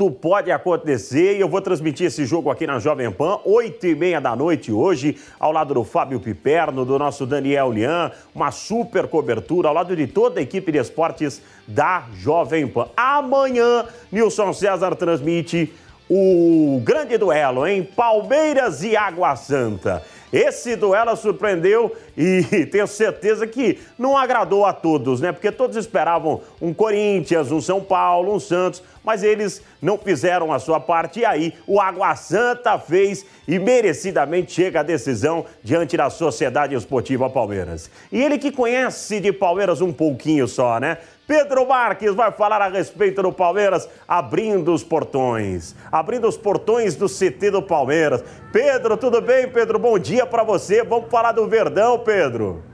Tudo 0.00 0.16
pode 0.16 0.50
acontecer 0.50 1.36
e 1.36 1.42
eu 1.42 1.48
vou 1.50 1.60
transmitir 1.60 2.06
esse 2.06 2.24
jogo 2.24 2.48
aqui 2.48 2.66
na 2.66 2.78
Jovem 2.78 3.10
Pan, 3.10 3.38
8 3.44 3.86
e 3.86 3.94
meia 3.94 4.18
da 4.18 4.34
noite 4.34 4.72
hoje, 4.72 5.18
ao 5.38 5.52
lado 5.52 5.74
do 5.74 5.84
Fábio 5.84 6.18
Piperno, 6.18 6.86
do 6.86 6.98
nosso 6.98 7.26
Daniel 7.26 7.70
Lian, 7.70 8.10
uma 8.34 8.50
super 8.50 9.06
cobertura 9.08 9.68
ao 9.68 9.74
lado 9.74 9.94
de 9.94 10.06
toda 10.06 10.40
a 10.40 10.42
equipe 10.42 10.72
de 10.72 10.78
esportes 10.78 11.42
da 11.68 12.06
Jovem 12.14 12.66
Pan. 12.66 12.88
Amanhã, 12.96 13.84
Nilson 14.10 14.54
César 14.54 14.96
transmite 14.96 15.70
o 16.08 16.80
grande 16.82 17.18
duelo, 17.18 17.66
em 17.66 17.82
Palmeiras 17.84 18.82
e 18.82 18.96
Água 18.96 19.36
Santa. 19.36 20.02
Esse 20.32 20.76
duelo 20.76 21.16
surpreendeu 21.16 21.94
e 22.16 22.42
tenho 22.70 22.86
certeza 22.86 23.46
que 23.46 23.80
não 23.98 24.16
agradou 24.16 24.64
a 24.64 24.72
todos, 24.72 25.20
né? 25.20 25.32
Porque 25.32 25.50
todos 25.50 25.76
esperavam 25.76 26.40
um 26.60 26.72
Corinthians, 26.72 27.50
um 27.50 27.60
São 27.60 27.80
Paulo, 27.80 28.34
um 28.34 28.40
Santos, 28.40 28.82
mas 29.02 29.22
eles 29.22 29.62
não 29.80 29.98
fizeram 29.98 30.52
a 30.52 30.58
sua 30.58 30.78
parte. 30.78 31.20
E 31.20 31.24
aí, 31.24 31.54
o 31.66 31.80
Água 31.80 32.14
Santa 32.14 32.78
fez 32.78 33.24
e 33.48 33.58
merecidamente 33.58 34.52
chega 34.52 34.80
à 34.80 34.82
decisão 34.82 35.44
diante 35.62 35.96
da 35.96 36.10
Sociedade 36.10 36.74
Esportiva 36.74 37.28
Palmeiras. 37.28 37.90
E 38.12 38.22
ele 38.22 38.38
que 38.38 38.52
conhece 38.52 39.18
de 39.18 39.32
Palmeiras 39.32 39.80
um 39.80 39.92
pouquinho 39.92 40.46
só, 40.46 40.78
né? 40.78 40.98
Pedro 41.30 41.64
Marques 41.64 42.12
vai 42.12 42.32
falar 42.32 42.60
a 42.60 42.66
respeito 42.66 43.22
do 43.22 43.32
Palmeiras, 43.32 43.88
abrindo 44.08 44.74
os 44.74 44.82
portões, 44.82 45.76
abrindo 45.92 46.26
os 46.26 46.36
portões 46.36 46.96
do 46.96 47.06
CT 47.06 47.52
do 47.52 47.62
Palmeiras. 47.62 48.24
Pedro, 48.52 48.96
tudo 48.96 49.20
bem, 49.20 49.48
Pedro? 49.48 49.78
Bom 49.78 49.96
dia 49.96 50.26
para 50.26 50.42
você. 50.42 50.82
Vamos 50.82 51.08
falar 51.08 51.30
do 51.30 51.46
Verdão, 51.46 52.00
Pedro. 52.00 52.69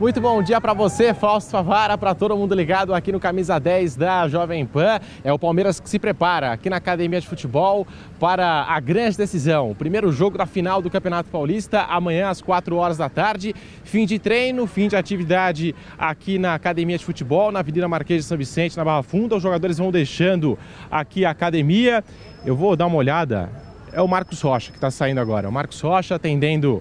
Muito 0.00 0.20
bom 0.20 0.40
dia 0.40 0.60
para 0.60 0.72
você, 0.72 1.12
Fausto 1.12 1.50
Favara, 1.50 1.98
para 1.98 2.14
todo 2.14 2.36
mundo 2.36 2.54
ligado 2.54 2.94
aqui 2.94 3.10
no 3.10 3.18
Camisa 3.18 3.58
10 3.58 3.96
da 3.96 4.28
Jovem 4.28 4.64
Pan. 4.64 5.00
É 5.24 5.32
o 5.32 5.38
Palmeiras 5.40 5.80
que 5.80 5.90
se 5.90 5.98
prepara 5.98 6.52
aqui 6.52 6.70
na 6.70 6.76
Academia 6.76 7.20
de 7.20 7.26
Futebol 7.26 7.84
para 8.20 8.62
a 8.62 8.78
grande 8.78 9.18
decisão. 9.18 9.72
O 9.72 9.74
primeiro 9.74 10.12
jogo 10.12 10.38
da 10.38 10.46
final 10.46 10.80
do 10.80 10.88
Campeonato 10.88 11.28
Paulista, 11.30 11.82
amanhã 11.82 12.28
às 12.28 12.40
4 12.40 12.76
horas 12.76 12.96
da 12.96 13.08
tarde. 13.08 13.52
Fim 13.82 14.06
de 14.06 14.20
treino, 14.20 14.68
fim 14.68 14.86
de 14.86 14.94
atividade 14.94 15.74
aqui 15.98 16.38
na 16.38 16.54
Academia 16.54 16.96
de 16.96 17.04
Futebol, 17.04 17.50
na 17.50 17.58
Avenida 17.58 17.88
Marquês 17.88 18.22
de 18.22 18.28
São 18.28 18.38
Vicente, 18.38 18.76
na 18.76 18.84
Barra 18.84 19.02
Funda. 19.02 19.34
Os 19.34 19.42
jogadores 19.42 19.78
vão 19.78 19.90
deixando 19.90 20.56
aqui 20.88 21.24
a 21.24 21.30
academia. 21.30 22.04
Eu 22.46 22.54
vou 22.54 22.76
dar 22.76 22.86
uma 22.86 22.98
olhada. 22.98 23.50
É 23.92 24.00
o 24.00 24.06
Marcos 24.06 24.40
Rocha 24.42 24.70
que 24.70 24.76
está 24.76 24.92
saindo 24.92 25.20
agora. 25.20 25.48
O 25.48 25.52
Marcos 25.52 25.80
Rocha 25.80 26.14
atendendo 26.14 26.80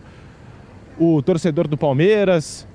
o 1.00 1.20
torcedor 1.24 1.68
do 1.68 1.76
Palmeiras 1.76 2.68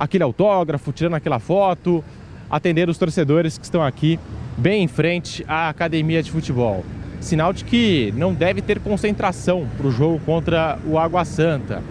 aquele 0.00 0.24
autógrafo, 0.24 0.90
tirando 0.92 1.14
aquela 1.14 1.38
foto, 1.38 2.02
atendendo 2.48 2.90
os 2.90 2.96
torcedores 2.96 3.58
que 3.58 3.64
estão 3.64 3.82
aqui 3.82 4.18
bem 4.56 4.82
em 4.82 4.88
frente 4.88 5.44
à 5.46 5.68
academia 5.68 6.22
de 6.22 6.30
futebol. 6.30 6.82
Sinal 7.20 7.52
de 7.52 7.66
que 7.66 8.10
não 8.16 8.32
deve 8.32 8.62
ter 8.62 8.80
concentração 8.80 9.68
para 9.76 9.86
o 9.86 9.90
jogo 9.90 10.18
contra 10.24 10.78
o 10.86 10.98
Água 10.98 11.22
Santa. 11.26 11.82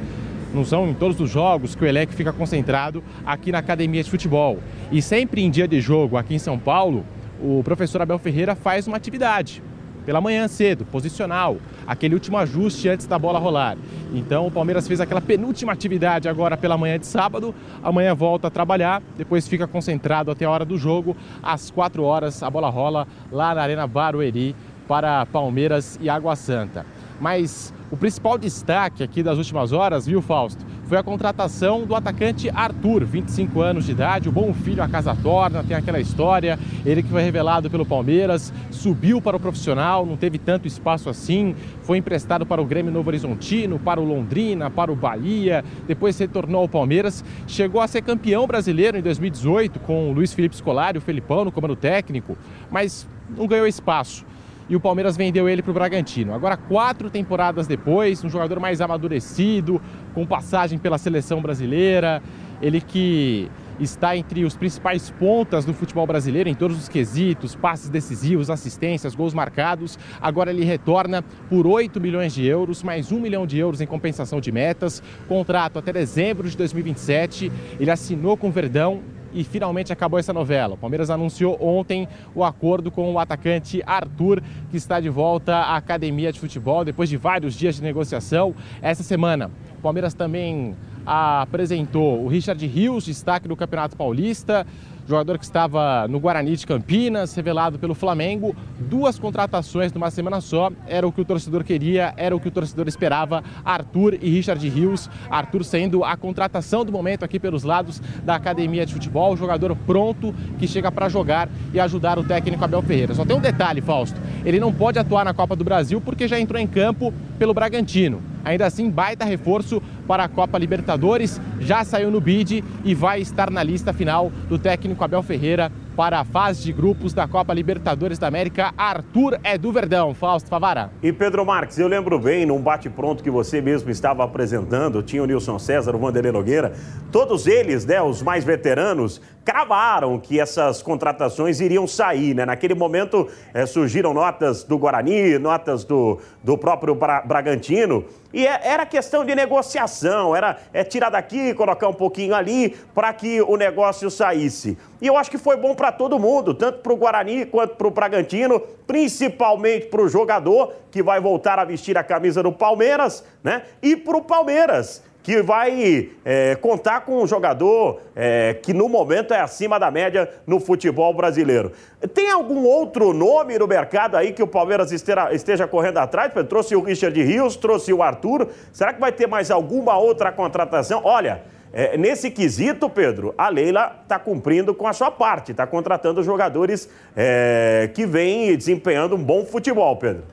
Não 0.52 0.66
são 0.66 0.90
em 0.90 0.94
todos 0.96 1.22
os 1.22 1.30
jogos 1.30 1.76
que 1.76 1.84
o 1.84 1.88
Elec 1.88 2.12
fica 2.16 2.34
concentrado 2.34 3.04
aqui 3.24 3.52
na 3.52 3.60
academia 3.60 4.04
de 4.04 4.10
futebol. 4.10 4.58
E 4.92 5.04
sempre 5.04 5.44
em 5.44 5.52
dia 5.52 5.68
de 5.68 5.80
jogo 5.80 6.18
aqui 6.18 6.34
em 6.34 6.40
São 6.40 6.58
Paulo, 6.58 7.06
o 7.40 7.62
professor 7.64 8.02
Abel 8.02 8.18
Ferreira 8.18 8.56
faz 8.56 8.88
uma 8.88 8.98
atividade 8.98 9.62
pela 10.06 10.22
manhã 10.22 10.48
cedo, 10.48 10.86
posicional, 10.86 11.58
aquele 11.86 12.14
último 12.14 12.38
ajuste 12.38 12.90
antes 12.90 13.06
da 13.06 13.18
bola 13.20 13.40
rolar. 13.40 13.78
Então 14.14 14.48
o 14.48 14.52
Palmeiras 14.52 14.88
fez 14.88 15.00
aquela 15.00 15.22
penúltima 15.22 15.72
atividade 15.72 16.28
agora 16.28 16.58
pela 16.58 16.78
manhã 16.78 16.98
de 16.98 17.06
sábado, 17.06 17.54
amanhã 17.84 18.16
volta 18.16 18.48
a 18.48 18.52
trabalhar, 18.52 19.02
depois 19.18 19.48
fica 19.48 19.68
concentrado 19.68 20.32
até 20.32 20.46
a 20.46 20.50
hora 20.50 20.66
do 20.66 20.78
jogo, 20.78 21.16
às 21.44 21.70
4 21.70 22.04
horas 22.04 22.42
a 22.44 22.50
bola 22.50 22.70
rola 22.70 23.08
lá 23.32 23.54
na 23.54 23.62
Arena 23.62 23.88
Barueri 23.88 24.56
para 24.88 25.26
Palmeiras 25.28 26.00
e 26.02 26.10
Água 26.10 26.36
Santa. 26.36 26.86
Mas 27.22 27.74
o 27.92 27.98
principal 27.98 28.38
destaque 28.38 29.02
aqui 29.02 29.24
das 29.24 29.38
últimas 29.38 29.72
horas, 29.72 30.06
viu, 30.06 30.22
Fausto, 30.22 30.64
foi 30.86 30.98
a 30.98 31.04
contratação 31.04 31.86
do 31.86 31.96
atacante 31.96 32.50
Arthur, 32.50 33.04
25 33.04 33.62
anos 33.62 33.86
de 33.86 33.92
idade, 33.92 34.30
o 34.30 34.32
bom 34.32 34.54
filho 34.54 34.84
a 34.84 34.88
casa 34.88 35.16
torna, 35.16 35.64
tem 35.64 35.76
aquela 35.76 36.00
história, 36.00 36.60
ele 36.86 37.02
que 37.02 37.10
foi 37.10 37.22
revelado 37.24 37.70
pelo 37.70 37.86
Palmeiras, 37.86 38.54
subiu 38.70 39.22
para 39.22 39.38
o 39.38 39.40
profissional, 39.40 40.06
não 40.06 40.18
teve 40.18 40.38
tanto 40.38 40.68
espaço 40.68 41.10
assim, 41.10 41.56
foi 41.82 41.98
emprestado 41.98 42.46
para 42.46 42.62
o 42.62 42.66
Grêmio 42.66 42.92
Novo 42.92 43.10
Horizontino, 43.10 43.80
para 43.80 44.00
o 44.00 44.06
Londrina, 44.06 44.70
para 44.70 44.92
o 44.92 44.96
Bahia, 44.96 45.64
depois 45.88 46.18
retornou 46.18 46.62
ao 46.62 46.70
Palmeiras, 46.70 47.24
chegou 47.48 47.82
a 47.82 47.88
ser 47.88 48.04
campeão 48.04 48.46
brasileiro 48.46 48.98
em 48.98 49.02
2018 49.02 49.80
com 49.80 50.10
o 50.10 50.14
Luiz 50.14 50.34
Felipe 50.34 50.56
Scolari, 50.56 50.98
o 51.00 51.02
Felipão 51.02 51.44
no 51.44 51.52
comando 51.52 51.76
técnico, 51.76 52.38
mas 52.70 53.08
não 53.36 53.48
ganhou 53.48 53.68
espaço 53.68 54.26
e 54.70 54.76
o 54.76 54.80
Palmeiras 54.80 55.18
vendeu 55.18 55.50
ele 55.50 55.62
para 55.62 55.72
o 55.72 55.74
Bragantino. 55.74 56.34
Agora, 56.34 56.56
quatro 56.56 57.10
temporadas 57.10 57.66
depois, 57.66 58.24
um 58.24 58.30
jogador 58.30 58.60
mais 58.60 58.80
amadurecido, 58.80 59.82
com 60.14 60.26
passagem 60.26 60.78
pela 60.78 60.98
seleção 60.98 61.42
brasileira, 61.42 62.22
ele 62.62 62.80
que 62.80 63.50
está 63.80 64.16
entre 64.16 64.44
os 64.44 64.56
principais 64.56 65.10
pontas 65.12 65.64
do 65.64 65.74
futebol 65.74 66.06
brasileiro 66.06 66.50
em 66.50 66.54
todos 66.54 66.78
os 66.78 66.90
quesitos, 66.90 67.56
passes 67.56 67.90
decisivos, 67.90 68.50
assistências, 68.50 69.16
gols 69.16 69.34
marcados. 69.34 69.98
Agora 70.22 70.52
ele 70.52 70.66
retorna 70.66 71.24
por 71.50 71.66
8 71.66 72.00
milhões 72.00 72.34
de 72.34 72.46
euros, 72.46 72.84
mais 72.84 73.12
1 73.12 73.20
milhão 73.20 73.48
de 73.48 73.58
euros 73.58 73.82
em 73.82 73.88
compensação 73.88 74.42
de 74.42 74.52
metas. 74.52 75.02
Contrato 75.28 75.80
até 75.80 75.94
dezembro 75.94 76.50
de 76.50 76.58
2027. 76.58 77.52
Ele 77.80 77.90
assinou 77.90 78.36
com 78.36 78.50
o 78.50 78.52
Verdão 78.52 79.02
e 79.34 79.44
finalmente 79.44 79.94
acabou 79.94 80.20
essa 80.20 80.34
novela. 80.34 80.76
O 80.76 80.78
Palmeiras 80.78 81.10
anunciou 81.10 81.58
ontem 81.62 82.08
o 82.36 82.44
acordo 82.44 82.92
com 82.92 83.14
o 83.14 83.20
atacante 83.20 83.82
Arthur, 83.86 84.42
que 84.70 84.78
está 84.78 85.00
de 85.00 85.10
volta 85.10 85.56
à 85.56 85.76
academia 85.76 86.32
de 86.32 86.40
futebol 86.40 86.84
depois 86.84 87.10
de 87.10 87.18
vários 87.18 87.54
dias 87.54 87.76
de 87.76 87.82
negociação. 87.82 88.56
Essa 88.82 89.04
semana, 89.04 89.52
o 89.78 89.82
Palmeiras 89.82 90.14
também 90.14 90.76
apresentou 91.06 92.24
o 92.24 92.28
Richard 92.28 92.66
Rios, 92.68 93.06
destaque 93.06 93.48
do 93.48 93.56
Campeonato 93.56 93.96
Paulista 93.96 94.66
jogador 95.10 95.40
que 95.40 95.44
estava 95.44 96.08
no 96.08 96.20
Guarani 96.20 96.56
de 96.56 96.68
Campinas, 96.68 97.34
revelado 97.34 97.80
pelo 97.80 97.96
Flamengo. 97.96 98.56
Duas 98.80 99.18
contratações 99.18 99.92
numa 99.92 100.12
semana 100.12 100.40
só, 100.40 100.72
era 100.86 101.08
o 101.08 101.12
que 101.12 101.20
o 101.20 101.26
torcedor 101.26 101.64
queria, 101.64 102.14
era 102.16 102.36
o 102.36 102.40
que 102.40 102.48
o 102.48 102.52
torcedor 102.52 102.88
esperava. 102.88 103.44
Arthur 103.66 104.20
e 104.22 104.30
Richard 104.30 104.70
Rios. 104.70 105.10
Arthur 105.30 105.64
sendo 105.64 106.04
a 106.04 106.16
contratação 106.16 106.86
do 106.86 106.92
momento 106.92 107.26
aqui 107.26 107.40
pelos 107.40 107.64
lados 107.64 108.00
da 108.24 108.36
academia 108.36 108.86
de 108.86 108.94
futebol, 108.94 109.36
jogador 109.36 109.76
pronto 109.76 110.34
que 110.60 110.68
chega 110.68 110.92
para 110.92 111.10
jogar 111.10 111.50
e 111.74 111.80
ajudar 111.80 112.20
o 112.20 112.24
técnico 112.24 112.64
Abel 112.64 112.84
Ferreira. 112.84 113.16
Só 113.16 113.26
tem 113.26 113.36
um 113.36 113.42
detalhe, 113.42 113.82
Fausto: 113.82 114.22
ele 114.46 114.60
não 114.60 114.72
pode 114.72 115.00
atuar 115.00 115.26
na 115.26 115.34
Copa 115.34 115.56
do 115.56 115.64
Brasil 115.64 116.00
porque 116.00 116.28
já 116.28 116.40
entrou 116.40 116.62
em 116.62 116.68
campo 116.68 117.12
pelo 117.40 117.54
Bragantino. 117.54 118.29
Ainda 118.44 118.66
assim, 118.66 118.90
baita 118.90 119.26
reforço 119.26 119.82
para 120.08 120.24
a 120.24 120.30
Copa 120.30 120.58
Libertadores, 120.58 121.40
já 121.60 121.84
saiu 121.84 122.10
no 122.10 122.20
bid 122.20 122.64
e 122.84 122.96
vai 122.96 123.22
estar 123.22 123.50
na 123.50 123.62
lista 123.62 123.94
final 123.94 124.32
do 124.48 124.58
técnico 124.58 125.04
Abel 125.04 125.22
Ferreira 125.22 125.72
para 125.96 126.22
a 126.22 126.24
fase 126.24 126.64
de 126.64 126.72
grupos 126.72 127.14
da 127.14 127.28
Copa 127.28 127.54
Libertadores 127.54 128.18
da 128.18 128.26
América. 128.28 128.74
Arthur 128.78 129.38
é 129.44 129.58
do 129.58 129.70
Verdão, 129.70 130.14
Fausto 130.14 130.50
Favara. 130.50 130.90
E 131.04 131.12
Pedro 131.12 131.46
Marques, 131.46 131.78
eu 131.78 131.90
lembro 131.90 132.18
bem, 132.18 132.46
num 132.46 132.62
bate-pronto 132.62 133.22
que 133.22 133.30
você 133.30 133.60
mesmo 133.60 133.90
estava 133.90 134.24
apresentando, 134.24 135.04
tinha 135.04 135.22
o 135.22 135.26
Nilson 135.26 135.60
César, 135.60 135.94
o 135.96 136.00
Vanderlei 136.00 136.32
Nogueira, 136.32 136.72
todos 137.12 137.48
eles, 137.48 137.86
né, 137.86 138.02
os 138.02 138.24
mais 138.24 138.46
veteranos, 138.46 139.22
cravaram 139.50 140.20
que 140.20 140.40
essas 140.40 140.80
contratações 140.84 141.60
iriam 141.60 141.88
sair, 141.88 142.36
né? 142.36 142.46
Naquele 142.46 142.76
momento 142.76 143.28
é, 143.52 143.66
surgiram 143.66 144.14
notas 144.14 144.64
do 144.64 144.78
Guarani, 144.78 145.40
notas 145.40 145.84
do, 145.84 146.20
do 146.44 146.56
próprio 146.56 146.94
Bra 146.94 147.22
Bragantino, 147.22 148.06
e 148.32 148.46
é, 148.46 148.60
era 148.64 148.86
questão 148.86 149.26
de 149.26 149.34
negociação, 149.34 150.36
era 150.36 150.60
é, 150.72 150.84
tirar 150.84 151.10
daqui, 151.10 151.56
colocar 151.56 151.88
um 151.88 151.94
pouquinho 151.94 152.36
ali, 152.36 152.78
para 152.94 153.12
que 153.12 153.42
o 153.42 153.58
negócio 153.58 154.12
saísse. 154.12 154.78
E 155.02 155.08
eu 155.08 155.18
acho 155.18 155.32
que 155.32 155.38
foi 155.40 155.58
bom 155.58 155.74
para 155.74 155.92
todo 155.92 156.20
mundo, 156.20 156.54
tanto 156.54 156.80
para 156.80 156.94
o 156.94 156.98
Guarani 156.98 157.44
quanto 157.48 157.76
para 157.76 157.88
o 157.88 157.92
Bragantino, 157.92 158.60
principalmente 158.86 159.88
para 159.88 160.04
o 160.04 160.08
jogador 160.08 160.74
que 160.92 161.02
vai 161.02 161.20
voltar 161.20 161.58
a 161.58 161.66
vestir 161.66 161.98
a 161.98 162.04
camisa 162.04 162.44
do 162.44 162.52
Palmeiras, 162.52 163.24
né? 163.44 163.64
E 163.82 163.96
para 163.96 164.18
o 164.18 164.22
Palmeiras, 164.22 165.04
que 165.22 165.42
vai 165.42 166.10
é, 166.24 166.56
contar 166.56 167.02
com 167.02 167.22
um 167.22 167.28
jogador 167.28 168.02
é, 168.16 168.54
que 168.54 168.74
no 168.74 168.88
momento 168.88 169.34
é 169.34 169.40
acima 169.40 169.80
da 169.80 169.92
média 169.92 170.30
no 170.48 170.60
futebol 170.60 171.14
brasileiro. 171.14 171.72
Tem 172.14 172.32
algum 172.32 172.64
outro 172.64 173.14
nome 173.14 173.58
no 173.58 173.68
mercado 173.68 174.16
aí 174.16 174.32
que 174.32 174.42
o 174.42 174.48
Palmeiras 174.48 174.92
esteja, 174.92 175.34
esteja 175.34 175.68
correndo 175.68 175.98
atrás? 175.98 176.32
Trouxe 176.48 176.76
o 176.76 176.82
Richard 176.82 177.22
Rios, 177.22 177.56
trouxe 177.56 177.92
o 177.92 178.02
Arthur. 178.02 178.48
Será 178.72 178.94
que 178.94 179.00
vai 179.00 179.12
ter 179.12 179.28
mais 179.28 179.52
alguma 179.52 179.98
outra 179.98 180.32
contratação? 180.32 181.02
Olha. 181.04 181.44
É, 181.72 181.96
nesse 181.96 182.32
quesito, 182.32 182.90
Pedro, 182.90 183.32
a 183.38 183.48
Leila 183.48 184.00
está 184.02 184.18
cumprindo 184.18 184.74
com 184.74 184.88
a 184.88 184.94
sua 184.94 185.12
parte, 185.12 185.52
está 185.52 185.68
contratando 185.68 186.24
jogadores 186.24 186.90
é, 187.16 187.92
que 187.94 188.08
vêm 188.08 188.58
desempenhando 188.58 189.16
um 189.16 189.24
bom 189.24 189.46
futebol, 189.46 189.96
Pedro. 189.96 190.24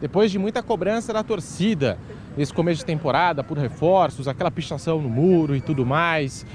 depois 0.00 0.32
de 0.32 0.38
muita 0.38 0.64
cobrança 0.64 1.12
da 1.12 1.22
torcida 1.22 1.96
nesse 2.38 2.54
começo 2.54 2.78
de 2.78 2.84
temporada 2.84 3.42
por 3.42 3.58
reforços, 3.58 4.28
aquela 4.28 4.50
pichação 4.50 5.02
no 5.02 5.08
muro 5.08 5.56
e 5.56 5.60
tudo 5.60 5.84
mais. 5.84 6.46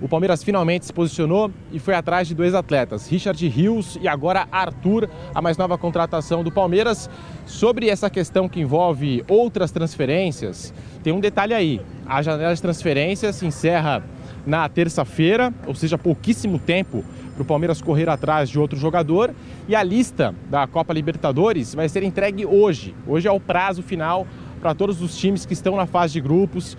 O 0.00 0.08
Palmeiras 0.08 0.42
finalmente 0.42 0.86
se 0.86 0.92
posicionou 0.92 1.50
e 1.72 1.80
foi 1.80 1.94
atrás 1.94 2.28
de 2.28 2.34
dois 2.34 2.54
atletas, 2.54 3.08
Richard 3.08 3.48
Rios 3.48 3.98
e 4.00 4.06
agora 4.06 4.46
Arthur, 4.52 5.10
a 5.34 5.42
mais 5.42 5.56
nova 5.56 5.76
contratação 5.76 6.44
do 6.44 6.52
Palmeiras. 6.52 7.10
Sobre 7.44 7.88
essa 7.88 8.08
questão 8.08 8.48
que 8.48 8.60
envolve 8.60 9.24
outras 9.28 9.72
transferências, 9.72 10.72
tem 11.02 11.12
um 11.12 11.20
detalhe 11.20 11.54
aí. 11.54 11.80
A 12.06 12.22
janela 12.22 12.54
de 12.54 12.62
transferência 12.62 13.32
se 13.32 13.44
encerra 13.44 14.04
na 14.46 14.68
terça-feira, 14.68 15.52
ou 15.66 15.74
seja, 15.74 15.98
pouquíssimo 15.98 16.58
tempo 16.58 17.04
para 17.34 17.42
o 17.42 17.44
Palmeiras 17.44 17.80
correr 17.80 18.08
atrás 18.08 18.48
de 18.48 18.58
outro 18.58 18.78
jogador. 18.78 19.34
E 19.68 19.74
a 19.74 19.82
lista 19.82 20.34
da 20.48 20.66
Copa 20.68 20.92
Libertadores 20.92 21.74
vai 21.74 21.88
ser 21.88 22.02
entregue 22.02 22.46
hoje. 22.46 22.94
Hoje 23.06 23.26
é 23.26 23.32
o 23.32 23.40
prazo 23.40 23.82
final 23.82 24.26
para 24.62 24.74
todos 24.74 25.02
os 25.02 25.18
times 25.18 25.44
que 25.44 25.52
estão 25.52 25.76
na 25.76 25.86
fase 25.86 26.12
de 26.12 26.20
grupos, 26.20 26.76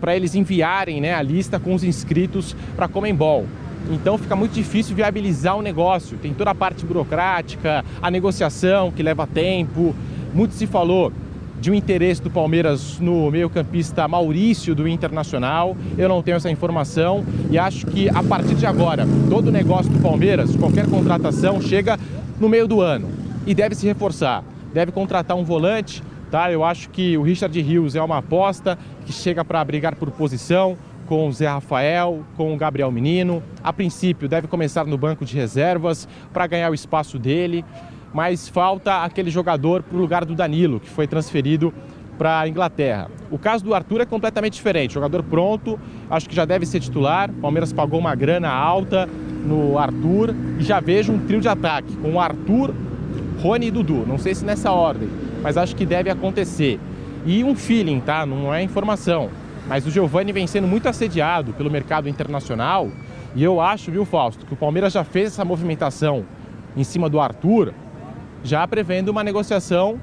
para 0.00 0.16
eles 0.16 0.34
enviarem 0.34 0.98
né, 0.98 1.14
a 1.14 1.20
lista 1.20 1.60
com 1.60 1.74
os 1.74 1.84
inscritos 1.84 2.56
para 2.74 2.86
a 2.86 2.88
Comembol. 2.88 3.46
Então 3.90 4.16
fica 4.16 4.34
muito 4.34 4.52
difícil 4.52 4.96
viabilizar 4.96 5.56
o 5.56 5.62
negócio. 5.62 6.16
Tem 6.16 6.32
toda 6.32 6.50
a 6.50 6.54
parte 6.54 6.86
burocrática, 6.86 7.84
a 8.00 8.10
negociação 8.10 8.90
que 8.90 9.02
leva 9.02 9.26
tempo. 9.26 9.94
Muito 10.34 10.54
se 10.54 10.66
falou 10.66 11.12
de 11.60 11.70
um 11.70 11.74
interesse 11.74 12.22
do 12.22 12.30
Palmeiras 12.30 12.98
no 12.98 13.30
meio-campista 13.30 14.08
Maurício 14.08 14.74
do 14.74 14.88
Internacional. 14.88 15.76
Eu 15.98 16.08
não 16.08 16.22
tenho 16.22 16.38
essa 16.38 16.50
informação 16.50 17.24
e 17.50 17.58
acho 17.58 17.86
que 17.86 18.08
a 18.08 18.22
partir 18.22 18.54
de 18.54 18.64
agora, 18.64 19.06
todo 19.28 19.52
negócio 19.52 19.92
do 19.92 20.00
Palmeiras, 20.00 20.56
qualquer 20.56 20.88
contratação, 20.88 21.60
chega 21.60 21.98
no 22.40 22.48
meio 22.48 22.66
do 22.66 22.80
ano 22.80 23.08
e 23.46 23.54
deve 23.54 23.74
se 23.74 23.86
reforçar. 23.86 24.42
Deve 24.72 24.92
contratar 24.92 25.36
um 25.36 25.44
volante 25.44 26.02
Tá? 26.30 26.52
Eu 26.52 26.62
acho 26.62 26.90
que 26.90 27.16
o 27.16 27.22
Richard 27.22 27.58
Rios 27.60 27.96
é 27.96 28.02
uma 28.02 28.18
aposta 28.18 28.78
que 29.06 29.12
chega 29.12 29.44
para 29.44 29.64
brigar 29.64 29.94
por 29.94 30.10
posição 30.10 30.76
com 31.06 31.26
o 31.26 31.32
Zé 31.32 31.48
Rafael, 31.48 32.22
com 32.36 32.52
o 32.52 32.56
Gabriel 32.56 32.92
Menino. 32.92 33.42
A 33.64 33.72
princípio, 33.72 34.28
deve 34.28 34.46
começar 34.46 34.84
no 34.84 34.98
banco 34.98 35.24
de 35.24 35.34
reservas 35.34 36.06
para 36.32 36.46
ganhar 36.46 36.70
o 36.70 36.74
espaço 36.74 37.18
dele, 37.18 37.64
mas 38.12 38.46
falta 38.46 39.02
aquele 39.02 39.30
jogador 39.30 39.82
para 39.82 39.96
o 39.96 40.00
lugar 40.00 40.26
do 40.26 40.34
Danilo, 40.34 40.78
que 40.78 40.88
foi 40.88 41.06
transferido 41.06 41.72
para 42.18 42.40
a 42.40 42.48
Inglaterra. 42.48 43.10
O 43.30 43.38
caso 43.38 43.64
do 43.64 43.72
Arthur 43.72 44.02
é 44.02 44.04
completamente 44.04 44.54
diferente. 44.54 44.92
Jogador 44.92 45.22
pronto, 45.22 45.80
acho 46.10 46.28
que 46.28 46.34
já 46.34 46.44
deve 46.44 46.66
ser 46.66 46.80
titular. 46.80 47.30
O 47.30 47.34
Palmeiras 47.34 47.72
pagou 47.72 47.98
uma 47.98 48.14
grana 48.14 48.50
alta 48.50 49.08
no 49.46 49.78
Arthur 49.78 50.34
e 50.58 50.62
já 50.62 50.78
vejo 50.78 51.12
um 51.12 51.18
trio 51.26 51.40
de 51.40 51.48
ataque 51.48 51.96
com 51.96 52.14
o 52.14 52.20
Arthur, 52.20 52.74
Rony 53.40 53.68
e 53.68 53.70
Dudu. 53.70 54.04
Não 54.06 54.18
sei 54.18 54.34
se 54.34 54.44
nessa 54.44 54.72
ordem 54.72 55.08
mas 55.42 55.56
acho 55.56 55.74
que 55.76 55.86
deve 55.86 56.10
acontecer. 56.10 56.78
E 57.26 57.44
um 57.44 57.54
feeling, 57.54 58.00
tá? 58.00 58.24
Não 58.24 58.52
é 58.52 58.62
informação. 58.62 59.30
Mas 59.68 59.86
o 59.86 59.90
Giovani 59.90 60.32
vem 60.32 60.46
sendo 60.46 60.66
muito 60.66 60.88
assediado 60.88 61.52
pelo 61.52 61.70
mercado 61.70 62.08
internacional. 62.08 62.90
E 63.34 63.44
eu 63.44 63.60
acho, 63.60 63.90
viu, 63.90 64.04
Fausto, 64.04 64.46
que 64.46 64.54
o 64.54 64.56
Palmeiras 64.56 64.92
já 64.92 65.04
fez 65.04 65.28
essa 65.28 65.44
movimentação 65.44 66.24
em 66.76 66.82
cima 66.82 67.08
do 67.08 67.20
Arthur, 67.20 67.74
já 68.42 68.66
prevendo 68.66 69.10
uma 69.10 69.22
negociação 69.22 70.00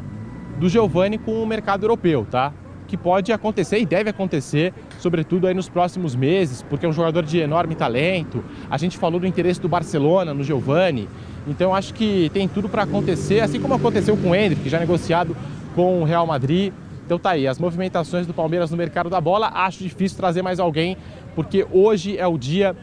do 0.60 0.70
Giovani 0.70 1.18
com 1.18 1.42
o 1.42 1.48
mercado 1.48 1.84
europeu, 1.84 2.28
tá? 2.30 2.54
Que 2.88 2.96
pode 2.96 3.34
acontecer 3.34 3.80
e 3.80 3.86
deve 3.86 4.10
acontecer, 4.10 4.74
sobretudo 5.00 5.48
aí 5.48 5.54
nos 5.54 5.68
próximos 5.68 6.16
meses, 6.16 6.62
porque 6.62 6.86
é 6.86 6.90
um 6.90 6.94
jogador 6.94 7.24
de 7.24 7.40
enorme 7.40 7.74
talento. 7.76 8.44
A 8.70 8.78
gente 8.78 8.98
falou 8.98 9.20
do 9.20 9.26
interesse 9.26 9.60
do 9.60 9.68
Barcelona 9.68 10.34
no 10.34 10.44
Giovani. 10.44 11.10
Então 11.48 11.76
acho 11.76 11.94
que 11.94 12.30
tem 12.34 12.48
tudo 12.48 12.68
para 12.68 12.84
acontecer, 12.84 13.40
assim 13.40 13.60
como 13.60 13.74
aconteceu 13.74 14.18
com 14.18 14.32
o 14.32 14.36
Hendrick, 14.36 14.68
já 14.68 14.80
negociado 14.80 15.36
com 15.76 16.02
o 16.02 16.04
Real 16.04 16.26
Madrid. 16.26 16.74
Então 17.06 17.20
tá 17.20 17.32
aí, 17.32 17.48
as 17.48 17.60
movimentações 17.60 18.26
do 18.26 18.34
Palmeiras 18.34 18.72
no 18.72 18.78
mercado 18.78 19.10
da 19.10 19.22
bola. 19.22 19.52
Acho 19.54 19.84
difícil 19.84 20.18
trazer 20.18 20.42
mais 20.42 20.60
alguém, 20.60 20.98
porque 21.36 21.66
hoje 21.72 22.18
é 22.18 22.26
o 22.26 22.38
dia 22.38 22.76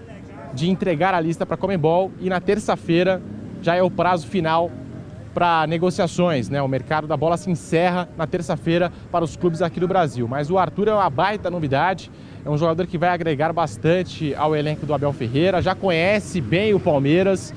de 0.54 0.70
entregar 0.70 1.14
a 1.14 1.20
lista 1.20 1.44
para 1.44 1.54
a 1.54 1.58
Comembol 1.58 2.12
e 2.20 2.28
na 2.28 2.40
terça-feira 2.40 3.20
já 3.62 3.74
é 3.74 3.82
o 3.82 3.90
prazo 3.90 4.26
final 4.26 4.70
para 5.32 5.66
negociações, 5.66 6.50
né? 6.50 6.60
O 6.60 6.68
mercado 6.68 7.06
da 7.06 7.16
bola 7.16 7.36
se 7.36 7.50
encerra 7.50 8.08
na 8.16 8.26
terça-feira 8.26 8.92
para 9.10 9.24
os 9.24 9.34
clubes 9.34 9.62
aqui 9.62 9.80
do 9.80 9.88
Brasil. 9.88 10.28
Mas 10.28 10.50
o 10.50 10.58
Arthur 10.58 10.88
é 10.88 10.94
uma 10.94 11.08
baita 11.08 11.50
novidade, 11.50 12.10
é 12.44 12.50
um 12.50 12.58
jogador 12.58 12.86
que 12.86 12.98
vai 12.98 13.08
agregar 13.08 13.52
bastante 13.52 14.34
ao 14.34 14.54
elenco 14.54 14.84
do 14.84 14.92
Abel 14.92 15.12
Ferreira, 15.12 15.62
já 15.62 15.74
conhece 15.74 16.40
bem 16.40 16.74
o 16.74 16.80
Palmeiras 16.80 17.54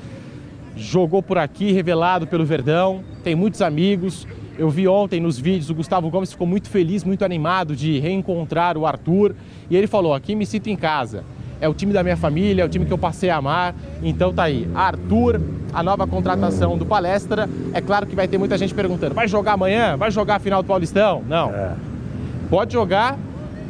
jogou 0.75 1.21
por 1.23 1.37
aqui, 1.37 1.71
revelado 1.71 2.27
pelo 2.27 2.45
Verdão, 2.45 3.03
tem 3.23 3.35
muitos 3.35 3.61
amigos. 3.61 4.27
Eu 4.57 4.69
vi 4.69 4.87
ontem 4.87 5.19
nos 5.19 5.37
vídeos, 5.37 5.69
o 5.69 5.75
Gustavo 5.75 6.09
Gomes 6.09 6.31
ficou 6.31 6.47
muito 6.47 6.69
feliz, 6.69 7.03
muito 7.03 7.25
animado 7.25 7.75
de 7.75 7.99
reencontrar 7.99 8.77
o 8.77 8.85
Arthur. 8.85 9.35
E 9.69 9.75
ele 9.75 9.87
falou: 9.87 10.13
aqui 10.13 10.35
me 10.35 10.45
sinto 10.45 10.69
em 10.69 10.75
casa. 10.75 11.23
É 11.59 11.69
o 11.69 11.73
time 11.73 11.93
da 11.93 12.03
minha 12.03 12.17
família, 12.17 12.61
é 12.63 12.65
o 12.65 12.69
time 12.69 12.85
que 12.85 12.91
eu 12.91 12.97
passei 12.97 13.29
a 13.29 13.37
amar. 13.37 13.73
Então 14.03 14.33
tá 14.33 14.43
aí. 14.43 14.67
Arthur, 14.75 15.41
a 15.73 15.81
nova 15.81 16.05
contratação 16.05 16.77
do 16.77 16.85
Palestra. 16.85 17.49
É 17.73 17.81
claro 17.81 18.05
que 18.05 18.15
vai 18.15 18.27
ter 18.27 18.37
muita 18.37 18.57
gente 18.57 18.73
perguntando: 18.73 19.13
vai 19.13 19.27
jogar 19.27 19.53
amanhã? 19.53 19.97
Vai 19.97 20.11
jogar 20.11 20.35
a 20.35 20.39
final 20.39 20.61
do 20.61 20.67
Paulistão? 20.67 21.23
Não. 21.27 21.49
É. 21.49 21.73
Pode 22.49 22.73
jogar 22.73 23.17